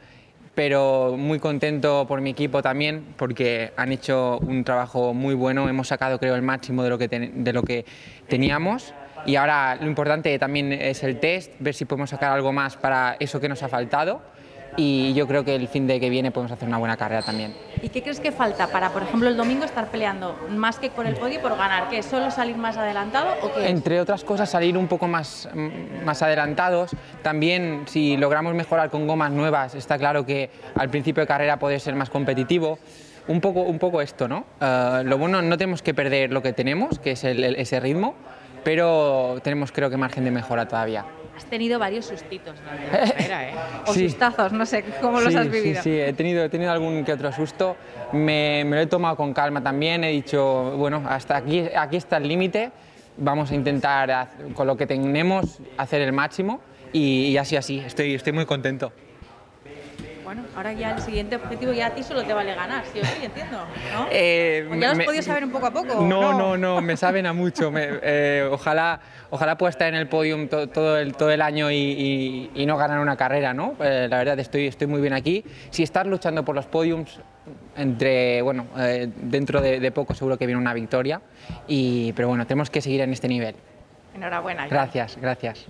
[0.56, 5.88] pero muy contento por mi equipo también porque han hecho un trabajo muy bueno, hemos
[5.90, 7.86] sacado creo el máximo de lo que, ten- de lo que
[8.28, 8.94] teníamos.
[9.28, 13.18] Y ahora lo importante también es el test, ver si podemos sacar algo más para
[13.20, 14.22] eso que nos ha faltado
[14.78, 17.54] y yo creo que el fin de que viene podemos hacer una buena carrera también.
[17.82, 21.06] ¿Y qué crees que falta para, por ejemplo, el domingo estar peleando más que por
[21.06, 21.90] el podio por ganar?
[21.90, 23.70] ¿Que solo salir más adelantado o qué?
[23.70, 25.48] Entre otras cosas, salir un poco más,
[26.04, 26.92] más adelantados.
[27.22, 31.80] También, si logramos mejorar con gomas nuevas, está claro que al principio de carrera puede
[31.80, 32.80] ser más competitivo.
[33.28, 34.46] Un poco, un poco esto, ¿no?
[34.62, 37.80] Eh, lo bueno, no tenemos que perder lo que tenemos, que es el- el- ese
[37.80, 38.14] ritmo,
[38.64, 41.06] pero tenemos creo que margen de mejora todavía.
[41.36, 42.56] Has tenido varios sustitos
[42.92, 43.54] carrera, ¿eh?
[43.88, 45.82] O sustazos, no sé cómo los has vivido.
[45.82, 47.76] Sí, sí, he tenido, he tenido algún que otro susto.
[48.14, 50.04] Me, me, lo he tomado con calma también.
[50.04, 52.72] He dicho, bueno, hasta aquí, aquí está el límite.
[53.18, 56.62] Vamos a intentar, con lo que tenemos, hacer el máximo.
[56.94, 57.80] Y, y así, así.
[57.80, 58.92] Estoy, estoy muy contento.
[60.36, 63.06] Bueno, ahora ya el siguiente objetivo ya a ti solo te vale ganar, sí o
[63.06, 63.58] sí, entiendo,
[63.94, 64.08] ¿no?
[64.12, 66.06] Eh, ya lo has podido saber un poco a poco?
[66.06, 67.72] No, no, no, me saben a mucho.
[67.74, 72.76] Eh, ojalá, ojalá pueda estar en el podium todo, el, todo el año y, no
[72.76, 73.76] ganar una carrera, ¿no?
[73.80, 75.46] Eh, la verdad estoy, estoy muy bien aquí.
[75.70, 77.18] Si estás luchando por los podiums,
[77.78, 78.66] entre, bueno,
[79.16, 81.22] dentro de, de, poco seguro que viene una victoria,
[81.66, 83.56] y, pero bueno, tenemos que seguir en este nivel.
[84.14, 84.68] Enhorabuena.
[84.68, 85.66] Gracias, gracias.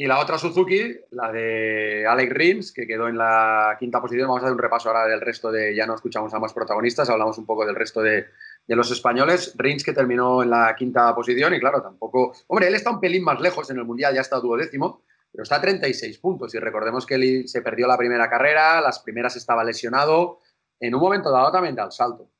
[0.00, 4.28] Y la otra Suzuki, la de Alex Rins, que quedó en la quinta posición.
[4.28, 5.76] Vamos a hacer un repaso ahora del resto de.
[5.76, 8.24] Ya no escuchamos a más protagonistas, hablamos un poco del resto de,
[8.66, 9.52] de los españoles.
[9.58, 12.32] Rins que terminó en la quinta posición y claro, tampoco.
[12.46, 15.56] Hombre, él está un pelín más lejos en el mundial, ya está duodécimo, pero está
[15.56, 16.54] a 36 puntos.
[16.54, 20.40] Y recordemos que él se perdió la primera carrera, las primeras estaba lesionado.
[20.80, 22.30] En un momento dado también da el salto.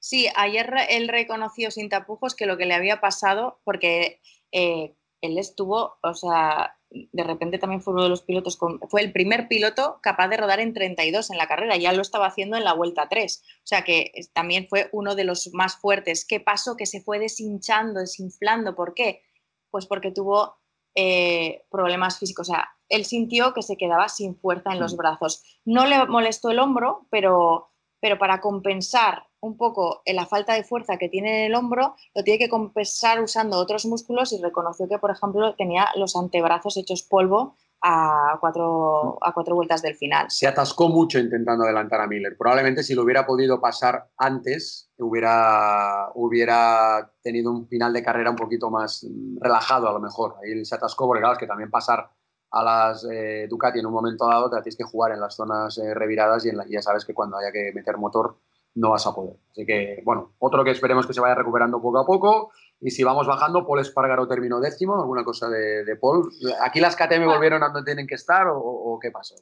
[0.00, 5.36] Sí, ayer él reconoció sin tapujos que lo que le había pasado, porque eh, él
[5.36, 6.74] estuvo, o sea,
[7.12, 10.60] de repente también fue uno de los pilotos, fue el primer piloto capaz de rodar
[10.60, 13.82] en 32 en la carrera, ya lo estaba haciendo en la vuelta 3, o sea
[13.82, 16.24] que también fue uno de los más fuertes.
[16.26, 16.76] ¿Qué pasó?
[16.76, 19.22] Que se fue deshinchando, desinflando, ¿por qué?
[19.70, 20.56] Pues porque tuvo
[20.94, 24.96] eh, problemas físicos, o sea, él sintió que se quedaba sin fuerza en los mm.
[24.98, 25.42] brazos.
[25.64, 27.70] No le molestó el hombro, pero,
[28.00, 32.22] pero para compensar un poco la falta de fuerza que tiene en el hombro, lo
[32.22, 37.02] tiene que compensar usando otros músculos y reconoció que, por ejemplo, tenía los antebrazos hechos
[37.02, 40.30] polvo a cuatro, a cuatro vueltas del final.
[40.30, 42.36] Se atascó mucho intentando adelantar a Miller.
[42.38, 48.36] Probablemente si lo hubiera podido pasar antes, hubiera, hubiera tenido un final de carrera un
[48.36, 49.04] poquito más
[49.40, 50.36] relajado a lo mejor.
[50.40, 52.08] Ahí se atascó porque, claro, es que también pasar
[52.52, 55.76] a las eh, Ducati en un momento dado te tienes que jugar en las zonas
[55.78, 58.36] eh, reviradas y, en ya sabes que cuando haya que meter motor
[58.74, 59.36] no vas a poder.
[59.50, 62.52] Así que, bueno, otro que esperemos que se vaya recuperando poco a poco.
[62.80, 66.30] Y si vamos bajando, Paul Espargaro terminó décimo, alguna cosa de, Paul.
[66.62, 69.36] ¿Aquí las KTM volvieron a donde tienen que estar o, qué pasó?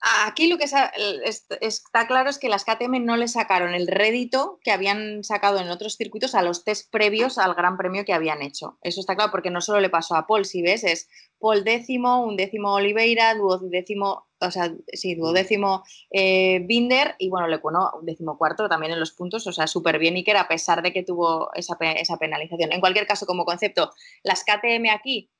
[0.00, 4.70] Aquí lo que está claro es que las KTM no le sacaron el rédito que
[4.70, 8.78] habían sacado en otros circuitos a los test previos al Gran Premio que habían hecho.
[8.82, 11.08] Eso está claro porque no solo le pasó a Paul, si ves, es
[11.40, 17.60] Paul décimo, un décimo Oliveira, duodécimo, o sea, sí, duodécimo eh, Binder y bueno, le
[17.60, 20.82] cuento un décimo cuarto también en los puntos, o sea, súper bien Iker a pesar
[20.82, 22.72] de que tuvo esa, esa penalización.
[22.72, 23.90] En cualquier caso, como concepto,
[24.22, 25.30] las KTM aquí,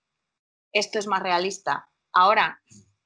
[0.72, 1.88] esto es más realista.
[2.12, 2.60] Ahora,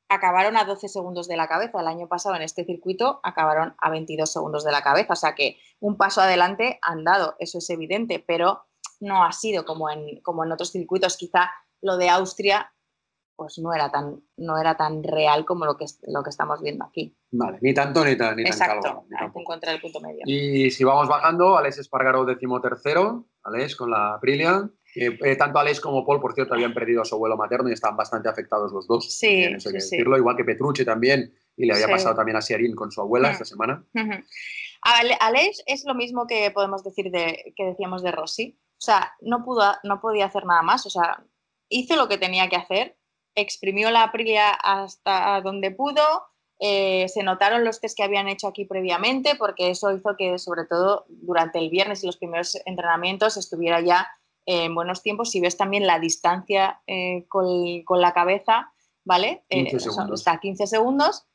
[0.08, 1.80] acabaron a 12 segundos de la cabeza.
[1.80, 5.12] El año pasado en este circuito acabaron a 22 segundos de la cabeza.
[5.12, 8.64] O sea que un paso adelante han dado, eso es evidente, pero
[9.00, 11.16] no ha sido como en, como en otros circuitos.
[11.16, 12.72] Quizá lo de Austria
[13.36, 16.84] pues no era tan, no era tan real como lo que, lo que estamos viendo
[16.84, 17.16] aquí.
[17.30, 20.22] Vale, ni tanto ni tan, ni Exacto, tan encontrar el punto medio.
[20.24, 26.04] Y si vamos bajando, Alex Espargaro decimotercero, Alex con la Aprilia, eh, tanto Alex como
[26.04, 29.10] Paul, por cierto, habían perdido a su abuelo materno y están bastante afectados los dos.
[29.10, 33.00] Sí, decirlo, igual que Petrucci también, y le había pasado también a Siarín con su
[33.00, 33.84] abuela esta semana.
[34.82, 38.58] Alex es lo mismo que podemos decir de, que decíamos de Rossi.
[38.72, 40.84] O sea, no, pudo, no podía hacer nada más.
[40.86, 41.24] O sea,
[41.68, 42.98] hizo lo que tenía que hacer,
[43.34, 46.02] exprimió la Aprilia hasta donde pudo,
[46.64, 50.64] eh, se notaron los test que habían hecho aquí previamente, porque eso hizo que, sobre
[50.64, 54.08] todo durante el viernes y los primeros entrenamientos, estuviera ya
[54.46, 55.30] en buenos tiempos.
[55.30, 58.72] Si ves también la distancia eh, con, la cabeza,
[59.04, 59.42] ¿vale?
[59.50, 59.72] Eh,
[60.14, 61.26] está a 15 segundos.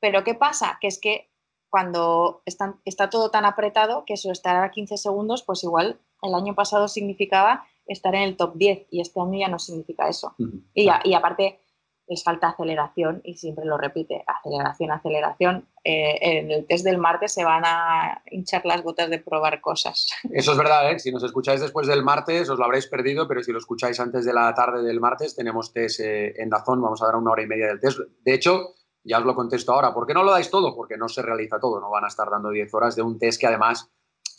[0.00, 0.78] Pero ¿qué pasa?
[0.80, 1.30] Que es que
[1.70, 6.54] cuando está todo tan apretado que eso estar a 15 segundos, pues igual el año
[6.54, 10.34] pasado significaba estar en el top 10 y este año ya no significa eso.
[10.74, 11.60] y, y aparte
[12.06, 15.68] les falta aceleración y siempre lo repite, aceleración, aceleración.
[15.84, 20.08] Eh, en el test del martes se van a hinchar las gotas de probar cosas.
[20.32, 20.98] Eso es verdad, ¿eh?
[20.98, 24.24] si nos escucháis después del martes os lo habréis perdido, pero si lo escucháis antes
[24.24, 27.42] de la tarde del martes tenemos test eh, en Dazón, vamos a dar una hora
[27.42, 27.98] y media del test.
[28.22, 30.74] De hecho, ya os lo contesto ahora, ¿por qué no lo dais todo?
[30.74, 33.40] Porque no se realiza todo, no van a estar dando 10 horas de un test
[33.40, 33.90] que además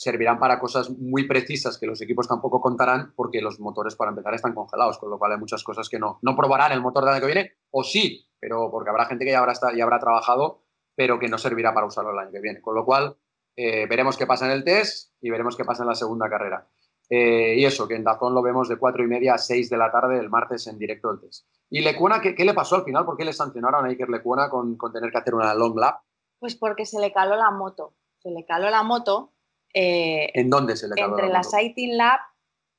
[0.05, 4.35] servirán para cosas muy precisas que los equipos tampoco contarán porque los motores para empezar
[4.35, 7.13] están congelados, con lo cual hay muchas cosas que no, no probarán el motor del
[7.15, 10.61] año que viene, o sí, pero porque habrá gente que ya habrá, ya habrá trabajado,
[10.95, 12.61] pero que no servirá para usarlo el año que viene.
[12.61, 13.17] Con lo cual,
[13.55, 16.67] eh, veremos qué pasa en el test y veremos qué pasa en la segunda carrera.
[17.09, 19.77] Eh, y eso, que en Dazón lo vemos de 4 y media a 6 de
[19.77, 21.47] la tarde el martes en directo del test.
[21.71, 23.05] ¿Y Lecuona qué, qué le pasó al final?
[23.05, 26.01] ¿Por qué le sancionaron a Iker Lecuona con, con tener que hacer una long lap?
[26.37, 27.95] Pues porque se le caló la moto.
[28.19, 29.31] Se le caló la moto
[29.75, 32.19] eh, ¿En dónde se le Entre la, Sighting Lab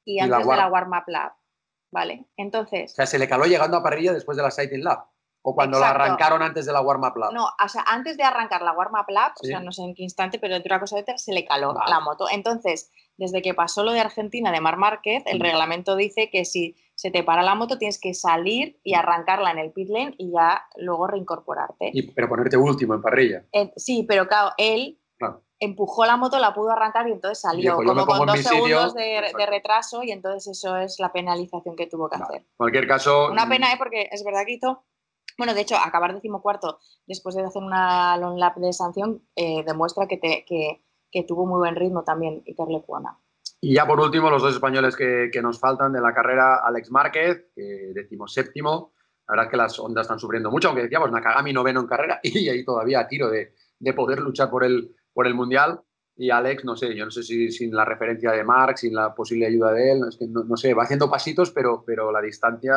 [0.04, 1.32] y la antes de la warm- warm-up lap.
[1.92, 2.26] ¿Vale?
[2.36, 5.04] Entonces, O sea, se le caló llegando a parrilla después de la Sighting Lab.
[5.48, 5.98] O cuando Exacto.
[5.98, 7.32] la arrancaron antes de la warm-up lab.
[7.32, 9.46] no, o sea, antes de arrancar la warm-up lap, Sí.
[9.46, 11.44] o sea, no sé en qué instante, pero entre una cosa y otra se le
[11.46, 11.88] caló Vale.
[11.88, 12.26] la moto.
[12.30, 15.42] Entonces, desde que pasó lo de Argentina de Mar Márquez, el Mm.
[15.42, 19.58] reglamento dice que si se te para la moto tienes que salir y arrancarla en
[19.58, 21.90] el pit lane y ya luego reincorporarte.
[21.92, 23.44] Y- pero ponerte último en parrilla.
[23.52, 24.98] Eh, sí, pero claro, él.
[25.58, 28.36] Empujó la moto, la pudo arrancar y entonces salió Dijo, "Yo me como con dos
[28.36, 28.64] mi sitio".
[28.66, 32.24] segundos de, retraso y entonces eso es la penalización que tuvo que Vale.
[32.24, 32.40] hacer.
[32.42, 33.30] En cualquier caso.
[33.30, 33.76] Una mm, pena, ¿eh?
[33.78, 34.84] porque es verdad que hizo,
[35.38, 40.06] bueno, de hecho, acabar decimocuarto después de hacer una long lap de sanción eh, demuestra
[40.06, 43.18] que, te- que, que tuvo muy buen ritmo también Iker Lecuona.
[43.60, 46.90] Y ya por último, los dos españoles que, que nos faltan de la carrera, Alex
[46.90, 47.46] Márquez,
[48.26, 48.92] séptimo.
[49.28, 52.20] La verdad es que las ondas están sufriendo mucho, aunque decíamos Nakagami noveno en carrera
[52.22, 55.80] y ahí todavía a tiro de, de poder luchar por el, por el Mundial.
[56.14, 59.14] Y Alex, no sé, yo no sé si sin la referencia de Mark, sin la
[59.14, 62.20] posible ayuda de él, es que no, no sé, va haciendo pasitos, pero, pero la
[62.20, 62.74] distancia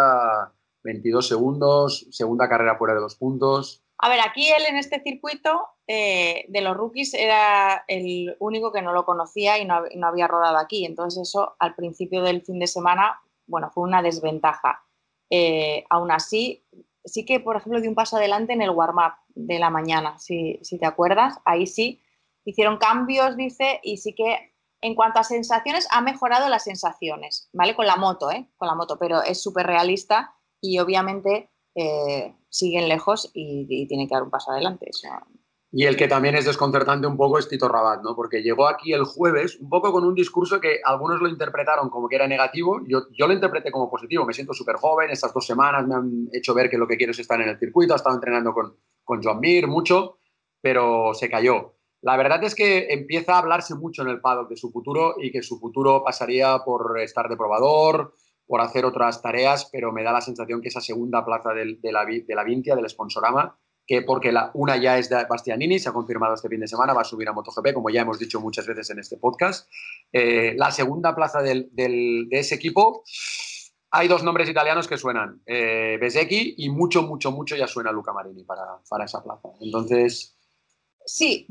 [0.83, 3.83] 22 segundos, segunda carrera fuera de los puntos.
[3.97, 8.81] A ver, aquí él en este circuito eh, de los rookies era el único que
[8.81, 10.85] no lo conocía y no, no había rodado aquí.
[10.85, 14.81] Entonces eso al principio del fin de semana, bueno, fue una desventaja.
[15.29, 16.63] Eh, aún así,
[17.03, 20.59] sí que, por ejemplo, dio un paso adelante en el warm-up de la mañana, si,
[20.61, 21.37] si te acuerdas.
[21.43, 22.01] Ahí sí,
[22.45, 27.75] hicieron cambios, dice, y sí que en cuanto a sensaciones, ha mejorado las sensaciones, ¿vale?
[27.75, 28.47] Con la moto, ¿eh?
[28.57, 34.15] Con la moto, pero es súper realista y obviamente eh, siguen lejos y, tiene que
[34.15, 34.87] dar un paso adelante.
[34.89, 35.23] o sea,
[35.71, 38.15] Y el que también es desconcertante un poco es Tito Rabat, ¿no?
[38.15, 42.07] Porque llegó aquí el jueves un poco con un discurso que algunos lo interpretaron como
[42.07, 42.81] que era negativo.
[42.87, 44.25] Yo, yo lo interpreté como positivo.
[44.25, 45.11] Me siento súper joven.
[45.11, 47.59] Estas dos semanas me han hecho ver que lo que quiero es estar en el
[47.59, 47.93] circuito.
[47.93, 50.19] Ha estado entrenando con, con Joan Mir mucho,
[50.61, 51.78] pero se cayó.
[52.01, 55.31] La verdad es que empieza a hablarse mucho en el paddock de su futuro y
[55.31, 58.13] que su futuro pasaría por estar de probador,
[58.47, 62.43] por hacer otras tareas, pero me da la sensación que esa segunda plaza de, la,
[62.43, 66.49] Vintia, del Sponsorama, que porque la, una ya es de Bastianini, se ha confirmado este
[66.49, 68.99] fin de semana, va a subir a MotoGP, como ya hemos dicho muchas veces en
[68.99, 69.69] este podcast.
[70.11, 73.03] Eh, la segunda plaza de ese equipo,
[73.91, 78.13] hay dos nombres italianos que suenan, eh, Bezzecchi y mucho, mucho, mucho ya suena Luca
[78.13, 79.49] Marini para, para esa plaza.
[79.59, 80.38] Entonces,
[81.09, 81.47] Sí.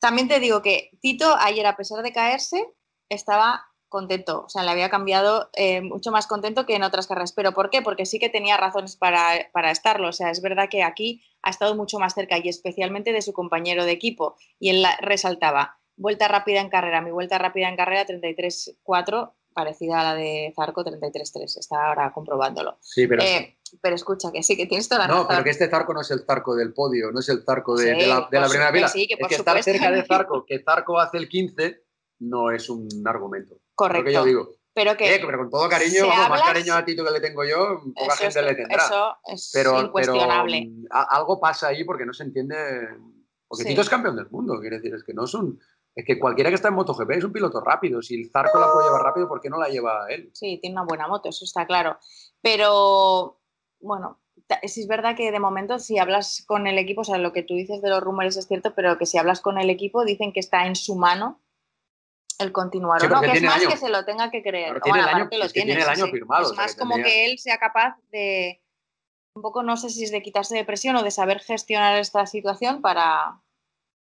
[0.00, 2.64] También te digo que Tito ayer, a pesar de caerse,
[3.08, 4.44] estaba contento.
[4.44, 7.32] O sea, le había cambiado eh, mucho más contento que en otras carreras.
[7.32, 7.82] ¿Pero por qué?
[7.82, 10.08] Porque sí que tenía razones para, para estarlo.
[10.08, 13.32] O sea, es verdad que aquí ha estado mucho más cerca y especialmente de su
[13.32, 14.36] compañero de equipo.
[14.58, 17.00] Y él la- resaltaba, vuelta rápida en carrera.
[17.00, 21.58] Mi vuelta rápida en carrera 33.4, parecida a la de Zarco 33.3.
[21.58, 22.76] Está ahora comprobándolo.
[22.80, 23.22] sí, pero...
[23.22, 25.26] Eh, pero escucha, que sí, que tienes toda la No, razón.
[25.28, 27.94] pero que este Zarco no es el Zarco del podio, no es el Zarco de,
[27.94, 28.86] Sí, de la, de la primera fila.
[28.86, 31.82] que sí, que es que estar cerca de Zarco, que Zarco hace el 15,
[32.20, 33.56] no es un argumento.
[33.74, 34.02] Correcto.
[34.02, 34.48] Lo que yo digo.
[34.74, 37.20] Pero que Eh, pero con todo cariño, vamos, más habla- cariño a Tito que le
[37.20, 38.84] tengo yo, poca Eso gente es- le tendrá.
[38.84, 40.58] Eso es pero, incuestionable.
[40.66, 42.56] pero, mm, a- algo pasa ahí porque no se entiende.
[43.48, 43.70] Porque Sí.
[43.70, 45.58] Tito es campeón del mundo, quiere decir, es que no es un.
[45.94, 48.02] Es que cualquiera que está en MotoGP es un piloto rápido.
[48.02, 50.28] Si el Zarco la puede llevar rápido, ¿por qué no la lleva él?
[50.34, 51.96] Sí, tiene una buena moto, eso está claro.
[52.42, 53.40] Pero,
[53.80, 54.18] bueno,
[54.64, 57.42] sí es verdad que de momento si hablas con el equipo, o sea, lo que
[57.42, 60.32] tú dices de los rumores es cierto, pero que si hablas con el equipo dicen
[60.32, 61.40] que está en su mano
[62.38, 63.68] el continuar Sí, o no, que es más año.
[63.70, 64.80] que se lo tenga que creer.
[64.82, 66.10] Tiene el año- aparte lo es que tiene el sí, año sí.
[66.12, 68.62] firmado, Es o sea, más que como que él sea capaz de,
[69.34, 72.26] un poco, no sé si es de quitarse de presión o de saber gestionar esta
[72.26, 73.40] situación para,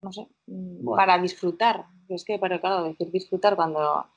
[0.01, 0.97] no sé, mm, Bueno.
[0.97, 1.86] para disfrutar.
[2.10, 4.08] Es que, pero claro, decir disfrutar cuando...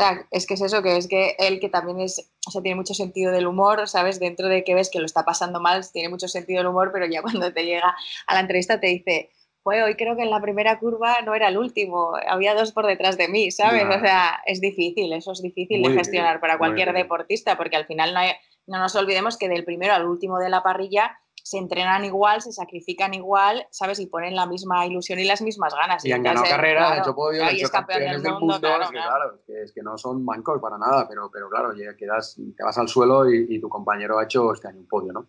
[0.00, 2.62] O sea, es que es eso, que es que él que también es, o sea,
[2.62, 4.20] tiene mucho sentido del humor, ¿sabes?
[4.20, 7.06] Dentro de que ves que lo está pasando mal, tiene mucho sentido del humor, pero
[7.06, 7.96] ya cuando te llega
[8.28, 9.30] a la entrevista te dice,
[9.64, 12.86] pues hoy creo que en la primera curva no era el último, había dos por
[12.86, 13.84] detrás de mí, ¿sabes?
[13.84, 17.86] O sea, es difícil, eso es difícil Muy de gestionar para cualquier deportista, porque al
[17.86, 18.32] final no, hay-
[18.68, 21.18] no nos olvidemos que del primero al último de la parrilla
[21.48, 23.98] se entrenan igual, se sacrifican igual, ¿sabes?
[24.00, 26.04] Y ponen la misma ilusión y las mismas ganas.
[26.04, 28.82] Y han ganado carreras, han hecho podio, claro, han hecho campeones del del mundo, claro,
[28.82, 29.40] es, que, claro.
[29.46, 33.30] es no son mancos para nada, pero, pero claro, ya quedas, te vas al suelo
[33.30, 35.26] y, y tu compañero ha hecho este año un podio, ¿no?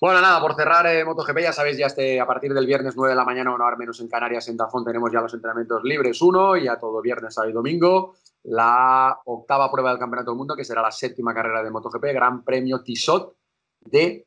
[0.00, 3.10] Bueno, nada, por cerrar eh, MotoGP, ya sabéis, ya este, a partir del viernes 9
[3.10, 6.20] de la mañana, una hora menos en Canarias, en Dazón, tenemos ya los entrenamientos libres
[6.20, 8.16] uno, y ya todo viernes, sábado y domingo.
[8.42, 12.42] La octava prueba del Campeonato del Mundo, que será la séptima carrera de MotoGP, Gran
[12.42, 13.36] Premio Tissot
[13.78, 14.26] de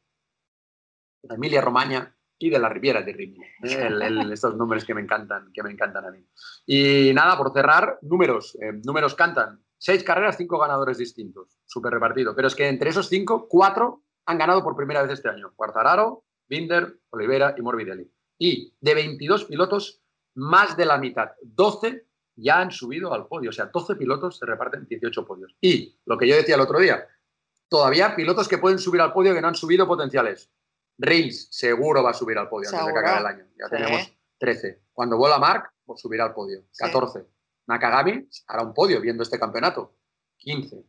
[1.29, 3.45] Emilia Romagna y de la Riviera de Rimini.
[3.63, 4.31] ¿eh?
[4.31, 6.25] Estos nombres que me encantan, que me encantan a mí.
[6.65, 8.57] Y nada, por cerrar, números.
[8.61, 9.63] eh, números cantan.
[9.77, 11.59] Seis carreras, cinco ganadores distintos.
[11.65, 12.35] Súper repartido.
[12.35, 15.53] Pero es que entre esos cinco, cuatro han ganado por primera vez este año.
[15.55, 18.11] Quartararo, Binder, Oliveira y Morbidelli.
[18.37, 20.01] Y de 22 pilotos,
[20.35, 22.05] más de la mitad, 12,
[22.35, 23.49] ya han subido al podio.
[23.49, 25.55] O sea, 12 pilotos se reparten 18 podios.
[25.61, 27.07] Y lo que yo decía el otro día,
[27.69, 30.51] todavía pilotos que pueden subir al podio que no han subido potenciales.
[30.97, 33.45] Rins seguro va a subir al podio antes de que acabe el año.
[33.59, 33.71] Ya Sí.
[33.75, 34.81] tenemos 13.
[34.93, 36.63] Cuando vuela Mark, pues subirá al podio.
[36.77, 37.25] 14.
[37.67, 39.95] Nakagami hará un podio viendo este campeonato.
[40.37, 40.83] 15.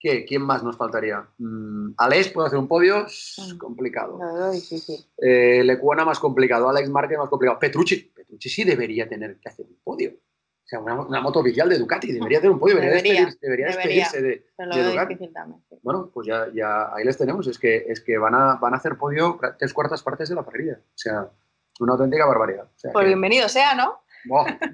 [0.00, 0.24] ¿Qué?
[0.24, 1.28] ¿Quién más nos faltaría?
[1.38, 3.58] Mm, Alex puede hacer un podio, es Mm.
[3.58, 4.18] complicado.
[4.18, 5.04] Veo difícil.
[5.16, 7.58] Eh, Lecuona más complicado, Alex Márquez más complicado.
[7.58, 10.12] Petrucci, Petrucci sí debería tener que hacer un podio.
[10.68, 13.38] O sea, una, una moto oficial de Ducati debería hacer un podio, debería, Debería, despedirse,
[13.40, 14.04] debería debería.
[14.04, 15.30] despedirse de, Ducati.
[15.82, 17.46] Bueno, pues ya, ya ahí les tenemos.
[17.46, 20.42] Es que, es que van, a, van a hacer podio tres cuartas partes de la
[20.42, 20.74] parrilla.
[20.78, 21.26] O sea,
[21.80, 22.64] una auténtica barbaridad.
[22.64, 24.00] O sea, Pues que- bienvenido sea, ¿no?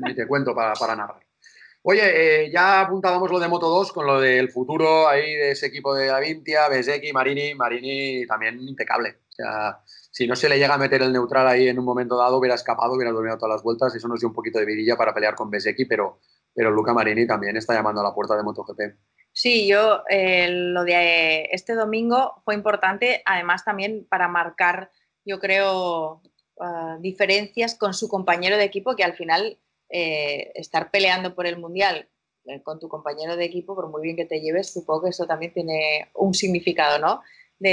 [0.01, 1.24] Ni te cuento para, para narrar.
[1.87, 5.67] Oye, eh, ya apuntábamos lo de Moto 2 con lo del futuro ahí de ese
[5.67, 7.55] equipo de Avintia, Besecchi, Marini.
[7.55, 9.19] Marini también impecable.
[9.29, 12.17] O sea, si no se le llega a meter el neutral ahí en un momento
[12.17, 13.95] dado, hubiera escapado, hubiera dominado todas las vueltas.
[13.95, 16.21] Eso nos dio un poquito de vidilla para pelear con Besecchi, pero,
[16.55, 18.81] pero Luca Marini también está llamando a la puerta de MotoGP.
[19.31, 24.91] Sí, yo eh, lo de este domingo fue importante, además también para marcar,
[25.27, 26.23] yo creo,
[26.59, 29.59] ah, diferencias con su compañero de equipo, que al final
[29.99, 31.97] eh, estar peleando por el mundial
[32.47, 35.27] eh, con tu compañero de equipo, por muy bien que te lleves, supongo que eso
[35.27, 37.21] también tiene un significado, ¿no?
[37.61, 37.71] De,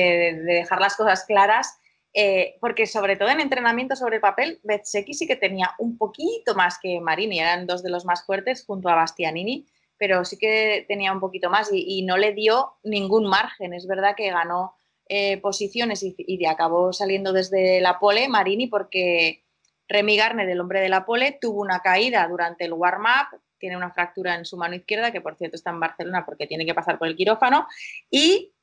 [0.47, 1.65] de dejar las cosas claras.
[2.13, 6.55] eh, porque sobre todo en entrenamiento sobre el papel, Bezzecchi sí que tenía un poquito
[6.55, 9.65] más que Marini, eran dos de los más fuertes junto a Bastianini,
[9.97, 13.73] pero sí que tenía un poquito más y, y no le dio ningún margen.
[13.73, 14.75] Es verdad que ganó
[15.07, 19.43] eh, posiciones y, y acabó saliendo desde la pole Marini porque
[19.91, 23.91] Remy Garner, el hombre de la pole, tuvo una caída durante el warm-up, tiene una
[23.91, 26.97] fractura en su mano izquierda, que por cierto está en Barcelona porque tiene que pasar
[26.97, 27.67] por el quirófano,
[28.09, 28.53] y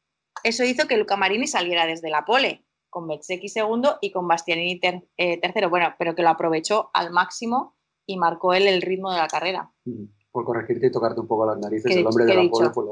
[0.42, 4.80] eso hizo que Luca Marini saliera desde la pole, con Bezzecchi segundo y con Bastianini
[4.80, 7.76] ter- eh, tercero, bueno, pero que lo aprovechó al máximo
[8.06, 9.70] y marcó él el ritmo de la carrera.
[10.30, 12.44] Por corregirte y tocarte un poco las narices, ¿Qué he el hombre de ¿Qué he
[12.44, 12.84] la pole fue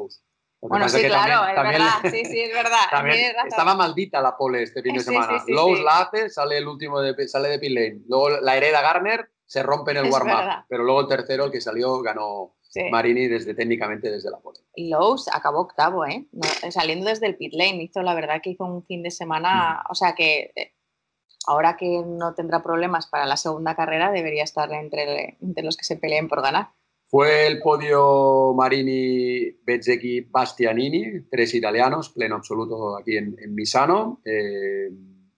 [0.60, 2.78] Bueno, sí, claro, también- es también verdad, sí, sí, es verdad.
[2.90, 5.38] También estaba maldita la pole este fin de Sí, semana.
[5.38, 8.00] sí, sí, Lowe's la hace, sale el último de, sale de pit lane.
[8.08, 10.64] Luego la hereda Garner, se rompe en el warm-up.
[10.68, 12.52] Pero luego el tercero, el que salió, ganó.
[12.90, 14.58] Marini desde técnicamente desde la pole.
[14.76, 16.26] Lowe's acabó octavo, ¿eh?
[16.32, 17.82] No, saliendo desde el pit lane.
[17.84, 19.82] Hizo, la verdad, que hizo un fin de semana.
[19.88, 20.74] O sea que eh,
[21.46, 25.84] ahora que no tendrá problemas para la segunda carrera, debería estar entre, entre los que
[25.86, 26.68] se peleen por ganar.
[27.08, 34.20] Fue el podio Marini, Bezzecchi, Bastianini, tres italianos, pleno absoluto aquí en, Misano.
[34.24, 34.88] Eh,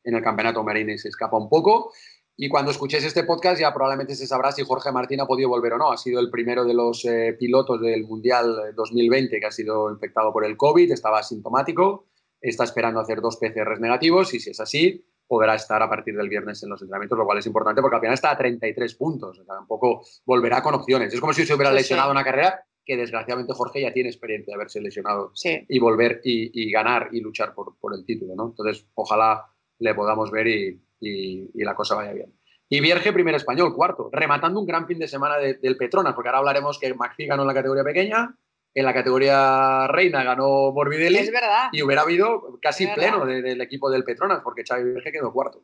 [0.04, 1.92] en el campeonato Marini se escapa un poco.
[2.40, 5.74] Y cuando escuchéis este podcast ya probablemente se sabrá si Jorge Martín ha podido volver
[5.74, 5.90] o no.
[5.90, 10.32] Ha sido el primero de los eh, pilotos del Mundial 2020 que ha sido infectado
[10.32, 12.06] por el COVID, estaba asintomático,
[12.40, 16.28] está esperando hacer dos PCRs negativos y si es así, podrá estar a partir del
[16.28, 19.38] viernes en los entrenamientos, lo cual es importante porque al final está a 33 puntos.
[19.38, 21.12] O sea, tampoco volverá con opciones.
[21.14, 21.82] Es como si se hubiera Sí, sí.
[21.82, 25.64] lesionado una carrera que desgraciadamente Jorge ya tiene experiencia de haberse lesionado Sí.
[25.68, 28.46] y volver y, y ganar y luchar por, por el título, ¿no?
[28.48, 29.44] Entonces, ojalá
[29.78, 32.32] le podamos ver y, y- y la cosa vaya bien.
[32.70, 36.28] Y Vierge, primer español, cuarto, rematando un gran fin de semana de- del Petronas, porque
[36.28, 38.34] ahora hablaremos que McPhee ganó en la categoría pequeña,
[38.74, 41.68] en la categoría reina ganó Morbidelli Es verdad.
[41.72, 45.62] y hubiera habido casi pleno de- del equipo del Petronas, porque Xavi Vierge quedó cuarto.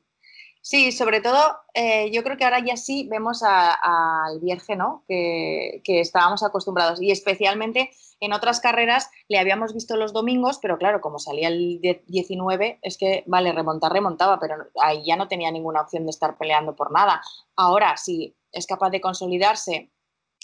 [0.66, 5.05] Sí, sobre todo, eh, yo creo que ahora ya sí vemos al Vierge, ¿no?
[5.07, 7.02] Que, que estábamos acostumbrados.
[7.02, 11.80] Y especialmente en otras carreras le habíamos visto los domingos, pero claro, como salía el
[11.82, 16.11] die- 19, es que, vale, remontar, remontaba, pero ahí ya no tenía ninguna opción de
[16.11, 17.20] estar peleando por nada.
[17.57, 19.90] Ahora, si es capaz de consolidarse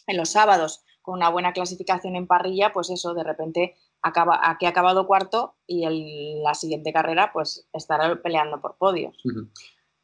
[0.07, 4.67] en los sábados con una buena clasificación en parrilla, pues eso, de repente acaba, aquí
[4.67, 9.17] ha acabado cuarto y en la siguiente carrera, pues estará peleando por podios.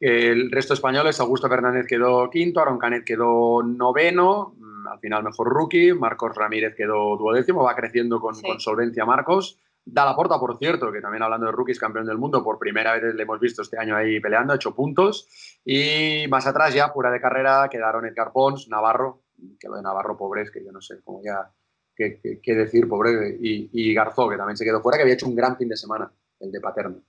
[0.01, 5.47] El resto españoles, Augusto Fernández quedó quinto, Aaron Canet quedó noveno, mm, al final mejor
[5.47, 8.45] rookie, Marcos Ramírez quedó duodécimo, va creciendo con, Sí.
[8.45, 9.59] con solvencia Marcos.
[9.85, 12.93] Da la porta, por cierto, que también hablando de rookies, campeón del mundo, por primera
[12.93, 15.29] vez le hemos visto este año ahí peleando, ha hecho puntos.
[15.63, 19.21] Y más atrás ya, fuera de carrera, quedaron Edgar Pons, Navarro,
[19.59, 21.51] que lo de Navarro, pobre, es que yo no sé cómo ya
[21.95, 25.13] qué, qué- qué decir, pobre, y, y Garzó, que también se quedó fuera, que había
[25.15, 27.01] hecho un gran fin de semana, el de Paterno.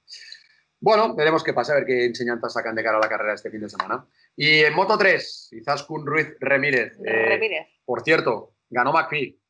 [0.81, 3.51] Bueno, veremos qué pasa, a ver qué enseñanzas sacan de cara a la carrera este
[3.51, 4.07] fin de semana.
[4.37, 6.97] Y en Moto 3, Izaskun Ruiz Remírez.
[7.05, 7.67] eh, Ramírez.
[7.85, 9.41] por cierto, ganó McPhee.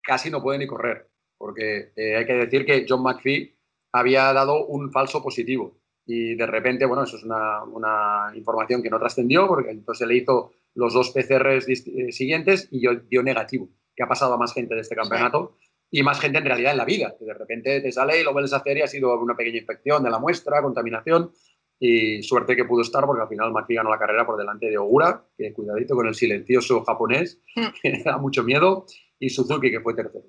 [0.00, 3.58] Casi no puede ni correr, porque eh, hay que decir que John McPhee
[3.92, 5.76] había dado un falso positivo.
[6.06, 10.14] Y de repente, bueno, eso es una, una información que no trascendió, porque entonces le
[10.18, 14.54] hizo los dos PCRs eh, siguientes y yo- dio negativo, que ha pasado a más
[14.54, 15.56] gente de este campeonato
[15.90, 18.32] y más gente en realidad en la vida, que de repente te sale y lo
[18.32, 21.32] vuelves a hacer y ha sido una pequeña infección de la muestra, contaminación.
[21.78, 24.78] y suerte que pudo estar porque al final McPhee ganó la carrera por delante de
[24.78, 27.42] Ogura, que cuidadito con el silencioso japonés,
[27.82, 28.86] que da mucho miedo,
[29.18, 30.24] y Suzuki, que fue tercero.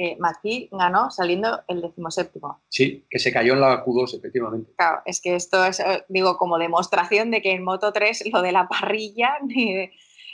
[0.00, 2.62] Eh, McPhee ganó saliendo el decimoséptimo.
[2.68, 4.72] Sí, que se cayó en la Q2, efectivamente.
[4.76, 8.40] Claro, es que esto es, eh, digo, como demostración de que en Moto 3 lo
[8.40, 9.38] de la parrilla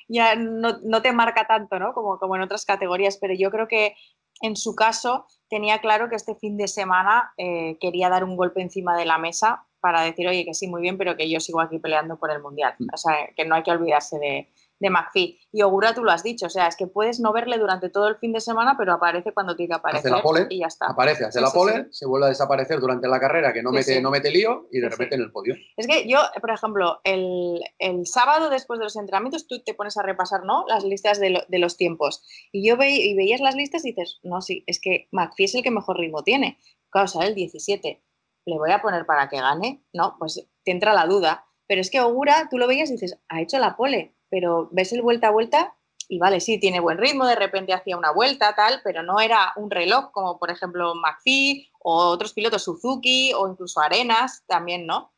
[0.09, 1.95] ya no, no te marca tanto, ¿no?
[1.95, 3.95] Como, como en otras categorías, pero yo creo que
[4.43, 8.61] en su caso tenía claro que este fin de semana eh, quería dar un golpe
[8.61, 11.63] encima de la mesa para decir, oye, que sí, muy bien, pero que yo sigo
[11.63, 12.75] aquí peleando por el Mundial.
[12.93, 14.51] O sea, que no hay que olvidarse de,
[14.81, 15.39] de McPhee.
[15.53, 18.09] Y Ogura, tú lo has dicho, o sea, es que puedes no verle durante todo
[18.09, 20.67] el fin de semana, pero aparece cuando tiene que aparecer Hace la pole, y ya
[20.67, 20.87] está.
[20.87, 21.89] aparece, hace Sí, la pole, sí.
[21.93, 24.89] se vuelve a desaparecer durante la carrera, que no, mete, no mete lío, y de
[24.89, 25.55] repente en el podio.
[25.77, 29.97] Es que yo, por ejemplo, el, el sábado después de los entrenamientos tú te pones
[29.97, 30.65] a repasar ¿no?
[30.69, 32.23] las listas de, lo- de los tiempos
[32.53, 35.55] y yo veí- y veías las listas y dices, no, sí, es que McPhee es
[35.55, 36.59] el que mejor ritmo tiene.
[36.91, 38.03] Claro, sale el 17.
[38.47, 39.83] ¿Le voy a poner para que gane?
[39.93, 41.47] No, pues te entra la duda.
[41.67, 44.93] Pero es que Ogura, tú lo veías y dices, ha hecho la pole, pero ves
[44.93, 45.77] el vuelta a vuelta
[46.09, 49.53] y vale, sí, tiene buen ritmo, de repente hacía una vuelta, tal, pero no era
[49.55, 55.15] un reloj como por ejemplo McPhee o otros pilotos Suzuki o incluso Arenas también, ¿no?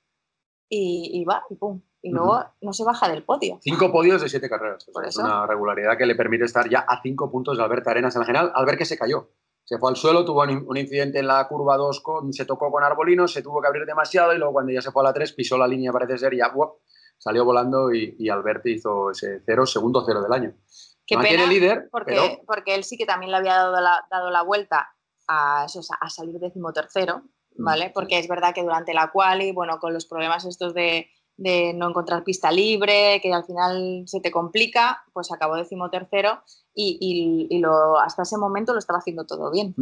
[0.69, 1.81] y, y va, y pum.
[2.03, 3.59] Y luego no se baja del podio.
[3.62, 4.77] Cinco podios de siete carreras.
[4.83, 7.64] O sea, Por es una regularidad que le permite estar ya a cinco puntos de
[7.64, 8.53] Alberto Arenas en la general.
[8.55, 9.31] al ver que se cayó.
[9.64, 12.85] Se fue al suelo, tuvo un, incidente en la curva 2, con, se tocó con
[12.85, 15.33] Arbolino, se tuvo que abrir demasiado y luego cuando ya se fue a la 3
[15.33, 16.53] pisó la línea, parece ser, y ya.
[17.19, 20.55] Salió volando y, y Alberto hizo ese cero, segundo cero del año.
[21.07, 24.07] Qué Mantiene pena, líder, porque, pero porque él sí que también le había dado la,
[24.11, 24.89] dado la vuelta
[25.29, 27.23] a, eso, a salir decimotercero,
[27.59, 27.91] Mm, ¿vale?
[27.95, 31.89] Porque es verdad que durante la quali, bueno, con los problemas estos de, de no
[31.89, 36.43] encontrar pista libre, que al final se te complica, pues acabó decimotercero
[36.75, 39.75] y, y, y lo, hasta ese momento lo estaba haciendo todo bien.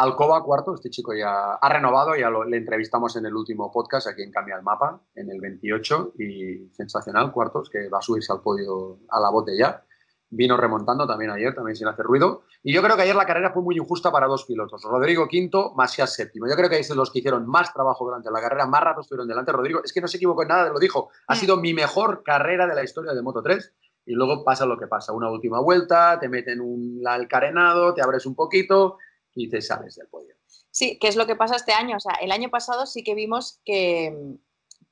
[0.00, 4.06] Alcoba cuarto, este chico ya ha renovado, ya lo- le entrevistamos en el último podcast
[4.06, 8.32] aquí en Cambia el Mapa, en el 28, y sensacional, cuartos, que va a subirse
[8.32, 9.82] al podio a la bote ya.
[10.30, 12.42] Vino remontando también ayer, también sin hacer ruido.
[12.62, 14.82] Y yo creo que ayer la carrera fue muy injusta para dos pilotos.
[14.84, 16.46] Rodrigo quinto, Masías séptimo.
[16.46, 19.00] Yo creo que ahí son los que hicieron más trabajo durante la carrera, más rato
[19.00, 19.50] estuvieron delante.
[19.50, 21.08] Rodrigo, es que no se equivocó en nada, lo dijo.
[21.26, 23.72] Ha sido mi mejor carrera de la historia de Moto 3.
[24.06, 25.12] Y luego pasa lo que pasa.
[25.12, 28.96] Una última vuelta, te meten un el carenado, te abres un poquito
[29.34, 30.34] y te sales del podio.
[30.70, 31.96] Sí, ¿qué es lo que pasa este año?
[31.96, 34.36] O sea, el año pasado sí que vimos que,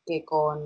[0.04, 0.58] que con,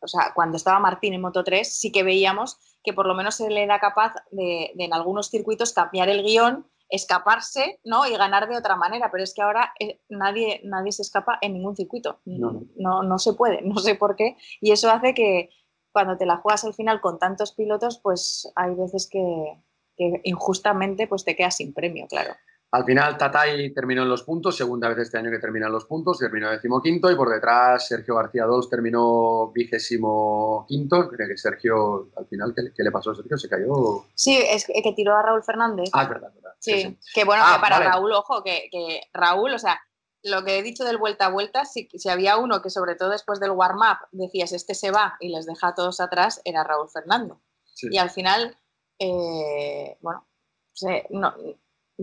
[0.00, 3.40] o sea, cuando estaba Martín en Moto 3, sí que veíamos que por lo menos
[3.40, 8.06] él era capaz de, de en algunos circuitos cambiar el guion, escaparse, ¿no?
[8.06, 9.10] Y ganar de otra manera.
[9.10, 12.20] Pero es que ahora eh, nadie, nadie se escapa en ningún circuito.
[12.24, 12.66] No, no.
[12.76, 14.36] no, no se puede, no sé por qué.
[14.60, 15.50] Y eso hace que
[15.92, 19.58] cuando te la juegas al final con tantos pilotos, pues hay veces que,
[19.96, 22.34] que injustamente pues te quedas sin premio, claro.
[22.74, 25.84] Al final, Tatay terminó en los puntos, segunda vez este año que termina en los
[25.84, 31.08] puntos, terminó decimoquinto y por detrás Sergio García Dols terminó vigésimo quinto.
[31.10, 33.36] Creo que Sergio, al final, ¿qué, le- qué le pasó a Sergio?
[33.36, 34.06] ¿Se cayó?
[34.14, 35.90] Sí, es que, tiró a Raúl Fernández.
[35.92, 36.54] Ah, es verdad, verdad.
[36.60, 37.90] sí, que bueno, Ah, que para vale.
[37.90, 39.78] Raúl, ojo, que, que Raúl, o sea,
[40.22, 43.10] lo que he dicho del vuelta a vuelta, si, si había uno que sobre todo
[43.10, 46.88] después del warm-up decías, este se va y les deja a todos atrás, era Raúl
[46.88, 47.36] Fernández.
[47.74, 47.88] Sí.
[47.90, 48.56] Y al final,
[48.98, 50.26] eh, bueno,
[50.72, 51.34] se- no-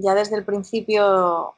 [0.02, 1.54] ya desde el principio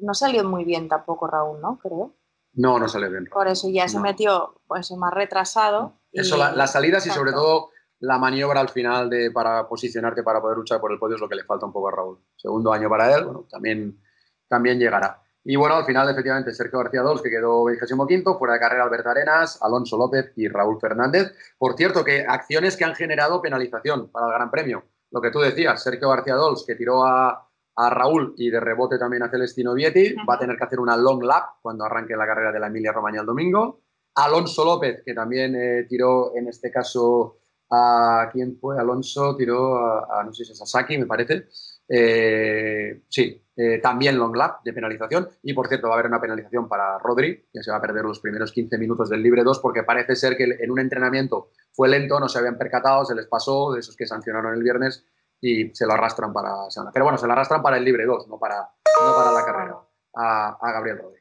[0.00, 1.78] no salió muy bien tampoco Raúl, ¿no?
[1.78, 2.12] Creo.
[2.54, 3.26] No, no salió bien.
[3.26, 5.92] Por eso ya se metió pues más retrasado.
[6.12, 10.22] y- Eso, la- las salidas y sobre todo la maniobra al final de, para posicionarte
[10.22, 12.18] para poder luchar por el podio es lo que le falta un poco a Raúl.
[12.36, 14.00] Segundo año para él, bueno, también,
[14.48, 15.20] también llegará.
[15.44, 19.08] Y bueno, al final, efectivamente, Sergio García Dols, que quedó 25 fuera de carrera Alberto
[19.10, 21.32] Arenas, Alonso López y Raúl Fernández.
[21.58, 24.84] Por cierto, que acciones que han generado penalización para el Gran Premio.
[25.10, 27.47] Lo que tú decías, Sergio García Dols, que tiró a,
[27.80, 30.96] a Raúl y de rebote también a Celestino Vietti, va a tener que hacer una
[30.96, 33.82] long lap cuando arranque la carrera de la Emilia Romagna el domingo.
[34.16, 37.38] Alonso López, que también eh, tiró en este caso
[37.70, 41.46] a quién fue Alonso, tiró a, a, no sé si es a Sasaki, me parece.
[41.88, 45.28] Eh, sí, eh, también long lap de penalización.
[45.42, 48.04] Y por cierto, va a haber una penalización para Rodri, que se va a perder
[48.04, 51.88] los primeros 15 minutos del libre 2, porque parece ser que en un entrenamiento fue
[51.88, 55.04] lento, no se habían percatado, se les pasó, de esos que sancionaron el viernes,
[55.40, 56.52] y se lo arrastran para.
[56.92, 59.78] Pero bueno, se lo arrastran para el libre 2, no para, no para la carrera,
[60.14, 61.20] a, a Gabriel Rodri.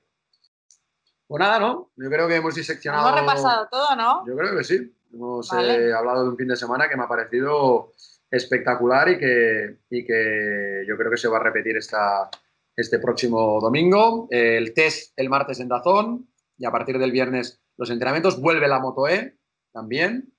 [1.27, 1.91] Pues nada, ¿no?
[1.97, 3.09] Yo creo que hemos diseccionado.
[3.09, 4.25] Hemos repasado todo, ¿no?
[4.25, 4.95] Yo creo que sí.
[5.13, 5.89] Hemos Vale.
[5.89, 7.91] eh, hablado de un fin de semana que me ha parecido
[8.31, 12.29] espectacular y que, y que yo creo que se va a repetir esta,
[12.75, 14.27] este próximo domingo.
[14.29, 18.39] El test el martes en Dazón y a partir del viernes los entrenamientos.
[18.39, 19.37] Vuelve la Moto E
[19.73, 20.33] también.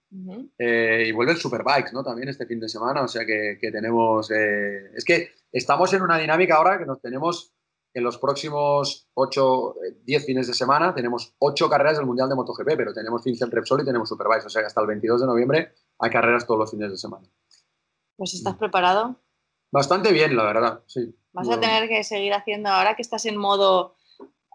[0.58, 2.02] Eh, y vuelven Superbikes, ¿no?
[2.02, 3.02] También este fin de semana.
[3.02, 4.30] O sea que, que tenemos.
[4.30, 7.52] eh, es que estamos en una dinámica ahora que nos tenemos
[7.94, 9.74] en los próximos 8,
[10.04, 13.82] 10 fines de semana tenemos 8 carreras del Mundial de MotoGP, pero tenemos Vincent Repsol
[13.82, 14.46] y tenemos Superbike.
[14.46, 17.26] O sea que hasta el 22 de noviembre hay carreras todos los fines de semana.
[18.16, 19.20] Pues estás preparado.
[19.70, 21.14] Bastante bien, la verdad, sí.
[21.32, 23.94] Vas a tener que seguir haciendo, ahora que estás en modo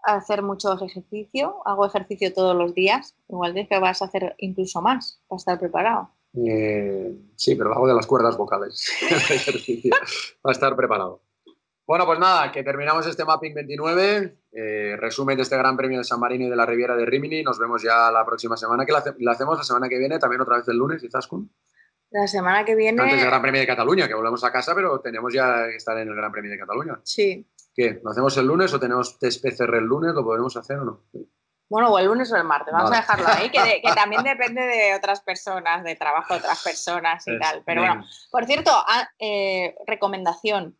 [0.04, 4.80] hacer mucho ejercicio, hago ejercicio todos los días, igual de que vas a hacer incluso
[4.82, 6.10] más para estar preparado.
[6.46, 9.92] Eh, sí, pero lo hago de las cuerdas vocales, el ejercicio,
[10.42, 11.22] para estar preparado.
[11.86, 16.04] Bueno, pues nada, que terminamos este Mapping 29, eh, resumen de este Gran Premio de
[16.04, 17.42] San Marino y de la Riviera de Rimini.
[17.42, 20.18] Nos vemos ya la próxima semana, que la, hace- la hacemos la semana que viene,
[20.18, 21.52] también otra vez el lunes, y Zaskun.
[22.10, 23.02] La semana que viene.
[23.02, 25.98] Antes del Gran Premio de Cataluña, que volvemos a casa, pero tenemos ya que estar
[25.98, 26.98] en el Gran Premio de Cataluña.
[27.02, 27.46] Sí.
[27.74, 28.00] ¿Qué?
[28.02, 30.14] ¿Lo hacemos el lunes o tenemos test PCR el lunes?
[30.14, 31.00] ¿Lo podemos hacer o no?
[31.68, 32.98] Bueno, o el lunes o el martes, vamos Vale.
[32.98, 36.62] a dejarlo ahí, que, de- que también depende de otras personas, de trabajo de otras
[36.62, 37.62] personas y Es- tal.
[37.66, 40.76] Pero bueno, por cierto, ah, eh, recomendación.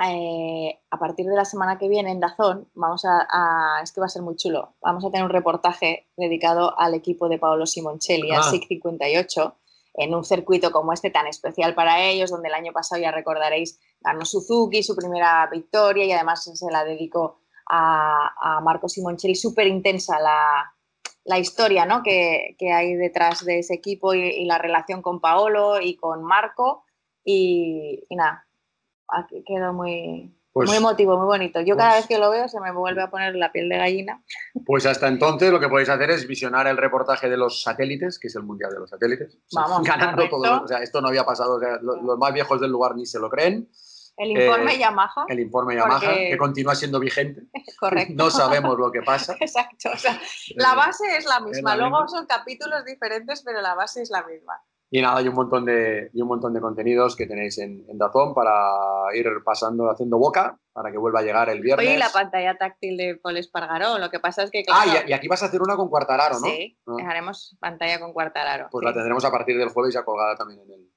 [0.00, 4.00] eh, a partir de la semana que viene en Dazón, vamos a, a- es que
[4.00, 7.66] va a ser muy chulo, vamos a tener un reportaje dedicado al equipo de Paolo
[7.66, 8.44] Simoncelli, al.
[8.44, 9.56] SIC 58,
[9.94, 13.80] en un circuito como este tan especial para ellos, donde el año pasado ya recordaréis
[14.00, 19.66] ganó Suzuki, su primera victoria y además se la dedicó a, a Marco Simoncelli, súper
[19.66, 20.72] intensa la,
[21.24, 22.02] la historia ¿no?
[22.02, 26.22] que, que hay detrás de ese equipo y, y la relación con Paolo y con
[26.24, 26.84] Marco.
[27.24, 28.46] Y, y nada,
[29.08, 31.60] aquí quedó muy, Pues- muy emotivo, muy bonito.
[31.60, 33.76] Yo cada pues- vez que lo veo se me vuelve a poner la piel de
[33.76, 34.24] gallina.
[34.64, 38.28] Pues hasta entonces lo que podéis hacer es visionar el reportaje de los satélites, que
[38.28, 39.34] es el Mundial de los Satélites.
[39.34, 40.62] O sea, Vamos, ganando todo.
[40.62, 41.56] O sea, esto no había pasado.
[41.56, 43.68] o sea, lo- los, más viejos del lugar ni se lo creen.
[44.18, 45.24] El informe Eh, Yamaha.
[45.28, 47.42] El informe Yamaha, Porque- que continúa siendo vigente.
[47.78, 48.14] Correcto.
[48.16, 49.36] No sabemos lo que pasa.
[49.40, 49.90] Exacto.
[49.94, 50.20] o sea,
[50.56, 51.70] la base es la misma.
[51.76, 52.18] la Luego misma.
[52.18, 54.60] son capítulos diferentes, pero la base es la misma.
[54.90, 57.98] Y nada, hay un montón de, y un montón de contenidos que tenéis en, en
[57.98, 58.70] Dazón para
[59.14, 61.86] ir pasando, haciendo boca, para que vuelva a llegar el viernes.
[61.86, 63.98] Oye, y la pantalla táctil de Paul Espargaró.
[63.98, 64.64] Lo que pasa es que.
[64.72, 66.46] Ah, y, y aquí vas a hacer una con Cuartararo, ¿no?
[66.46, 66.94] Sí, Ah.
[67.10, 68.68] haremos pantalla con Cuartararo.
[68.70, 68.86] Pues sí.
[68.86, 70.88] la tendremos a partir del jueves ya colgada también en el,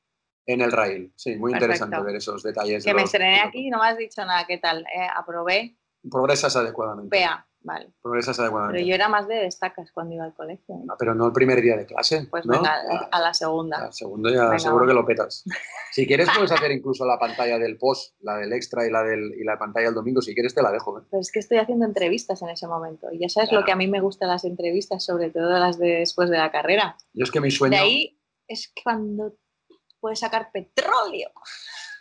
[0.46, 1.12] en el rail.
[1.16, 2.84] Sí, muy interesante ver esos detalles.
[2.84, 4.46] Que de me los- estrené aquí y no me has dicho nada.
[4.48, 4.82] ¿Qué tal?
[4.82, 5.78] Eh, aprobé.
[6.10, 7.16] Progresas adecuadamente.
[7.18, 7.48] PA.
[7.64, 7.92] Vale.
[8.02, 8.88] Progresas Pero adecuadamente.
[8.88, 10.74] yo era más de destacas cuando iba al colegio.
[10.74, 10.86] ¿eh?
[10.90, 12.26] Ah, Pero no el primer día de clase.
[12.32, 12.54] Pues ¿no?
[12.54, 13.78] venga, Ah, a la segunda.
[13.86, 15.44] al segundo ya Venga, seguro que lo petas.
[15.92, 19.34] Si quieres puedes hacer incluso la pantalla del post, la del extra y la, del,
[19.38, 20.22] y la pantalla del domingo.
[20.22, 20.98] Si quieres te la dejo.
[20.98, 21.04] ¿eh?
[21.12, 23.08] Pero es que estoy haciendo entrevistas en ese momento.
[23.12, 25.98] Y ya sabes lo que a mí me gustan las entrevistas, sobre todo las de
[26.00, 26.96] después de la carrera.
[27.14, 27.76] Yo es que mi sueño...
[27.76, 29.34] De ahí es cuando
[30.02, 31.32] puedes sacar petróleo.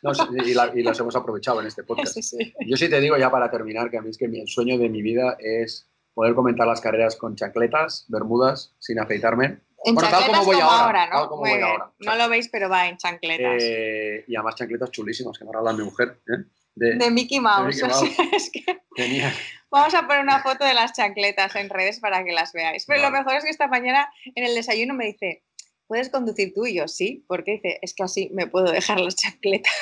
[0.02, 0.12] No,
[0.44, 2.14] y, la- y los hemos aprovechado en este podcast.
[2.14, 2.55] Sí, sí.
[2.66, 4.78] Yo sí te digo ya para terminar que a mí es que mi, el sueño
[4.78, 9.60] de mi vida es poder comentar las carreras con chancletas, bermudas, sin afeitarme.
[9.85, 11.28] En Bueno, tal como voy ahora, ¿no?
[11.28, 11.90] como voy ahora.
[12.01, 13.62] No lo veis, pero va en chancletas.
[13.62, 16.20] Eh, y además chancletas chulísimas que me regala mi mujer.
[16.28, 16.44] ¿eh?
[16.74, 17.77] De, de Mickey Mouse.
[17.77, 18.32] Mickey o sea, Mouse.
[18.32, 18.64] es que
[18.97, 19.32] Genial.
[19.70, 22.85] vamos a poner una foto de las chancletas en redes para que las veáis.
[22.86, 25.44] Pero lo mejor es que esta mañana en el desayuno me dice,
[25.91, 26.67] ¿puedes conducir tú?
[26.67, 27.25] Y yo, sí.
[27.27, 27.81] porque dice?
[27.83, 29.73] Es que así me puedo dejar las chancletas.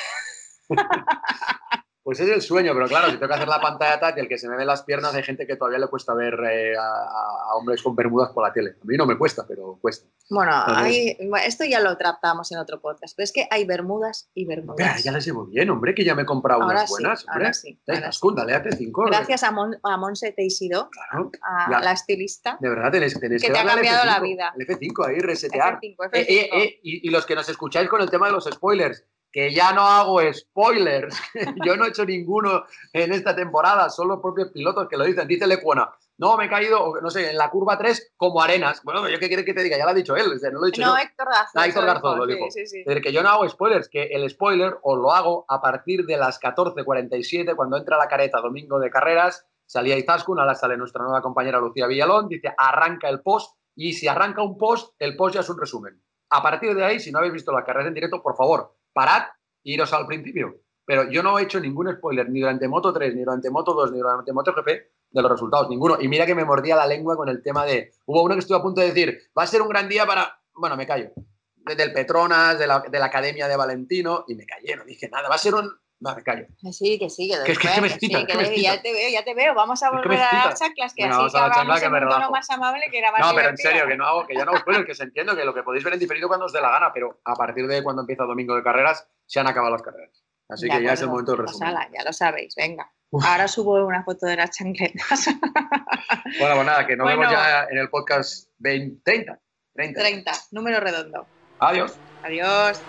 [2.09, 4.49] Pues es el sueño, pero claro, si tengo que hacer la pantalla táctil, que se
[4.49, 7.95] me ven las piernas, hay gente que todavía le cuesta ver eh, a, hombres con
[7.95, 8.71] bermudas por la tele.
[8.81, 10.07] A mí no me cuesta, pero cuesta.
[10.27, 14.31] Bueno, Entonces- hay- esto ya lo tratamos en otro podcast, pero es que hay bermudas
[14.33, 14.79] y bermudas.
[14.87, 17.25] Espera, ya les llevo bien, hombre, que ya me he comprado Ahora unas sí, buenas.
[17.27, 17.53] ahora hombre.
[17.53, 19.05] sí, Ya, ahora Tascun, dale a T5.
[19.05, 22.57] Gracias a, Mon- a Monse Teixido, Claro, a la estilista.
[22.59, 24.53] De verdad, tenéis, tenéis Que que, te ha cambiado la F5, vida.
[24.57, 25.79] El F5 ahí, resetear.
[25.79, 26.09] F5, F5.
[26.13, 29.05] Eh, eh, eh, y, y los que nos escucháis con el tema de los spoilers,
[29.31, 31.19] que ya no hago spoilers.
[31.65, 35.27] Yo no he hecho ninguno en esta temporada, son los propios pilotos que lo dicen.
[35.27, 38.83] Dice Lecuona, no, me he caído, no sé, en la curva 3 como arenas.
[38.83, 39.77] Bueno, ¿yo qué quieres que te diga?
[39.77, 40.97] Ya lo ha dicho él, no lo he dicho No, yo.
[40.97, 41.61] Héctor Garzón.
[41.61, 42.45] Ah, Héctor Garzón lo dijo.
[42.49, 42.61] Sí.
[42.61, 46.05] Es decir, que yo no hago spoilers, que el spoiler os lo hago a partir
[46.05, 51.03] de las 14.47, cuando entra la careta domingo de carreras, salía Izaskun, ahora sale nuestra
[51.03, 55.35] nueva compañera Lucía Villalón, dice arranca el post, y si arranca un post, el post
[55.35, 56.03] ya es un resumen.
[56.31, 59.23] A partir de ahí, si no habéis visto las carreras en directo, por favor, parad
[59.63, 60.55] e iros al principio.
[60.85, 63.91] Pero yo no he hecho ningún spoiler, ni durante Moto 3, ni durante Moto 2,
[63.91, 64.67] ni durante Moto GP,
[65.11, 65.97] de los resultados, ninguno.
[66.01, 67.91] Y mira que me mordía la lengua con el tema de.
[68.05, 70.39] Hubo uno que estuve a punto de decir, va a ser un gran día para.
[70.53, 71.11] Bueno, me callo.
[71.55, 75.07] De- Del Petronas, de la, de la Academia de Valentino, y me callé, no dije
[75.09, 75.29] nada.
[75.29, 75.69] Va a ser un.
[76.01, 76.45] No, me callo.
[76.61, 78.49] Que sí, que sí, que, Que es que- que me excita, sí, que me que
[78.49, 78.75] excita.
[78.75, 79.53] ya te veo, ya te veo.
[79.53, 81.85] Vamos a me volver a las chanclas, que así vamos a la acabamos chancla, que
[81.85, 82.31] en me un tono relajo.
[82.31, 84.51] más amable, que era más No, pero en serio, que no hago, que ya no
[84.51, 86.61] hago spoilers, que se entiendo que lo que podéis ver en diferido cuando os dé
[86.61, 89.81] la gana, pero a partir de cuando empieza domingo de carreras, se han acabado las
[89.81, 90.23] carreras.
[90.47, 91.69] Así De que ya es el momento del Pues resumen.
[91.75, 92.89] ala, ya lo sabéis, venga.
[93.11, 95.27] Ahora subo una foto de las chancletas.
[96.39, 97.21] Bueno, pues nada, que nos Bueno.
[97.21, 99.39] vemos ya en el podcast 20, 30.
[99.73, 99.99] 30.
[99.99, 101.25] 30, número redondo.
[101.59, 101.97] Adiós.
[102.23, 102.79] Adiós.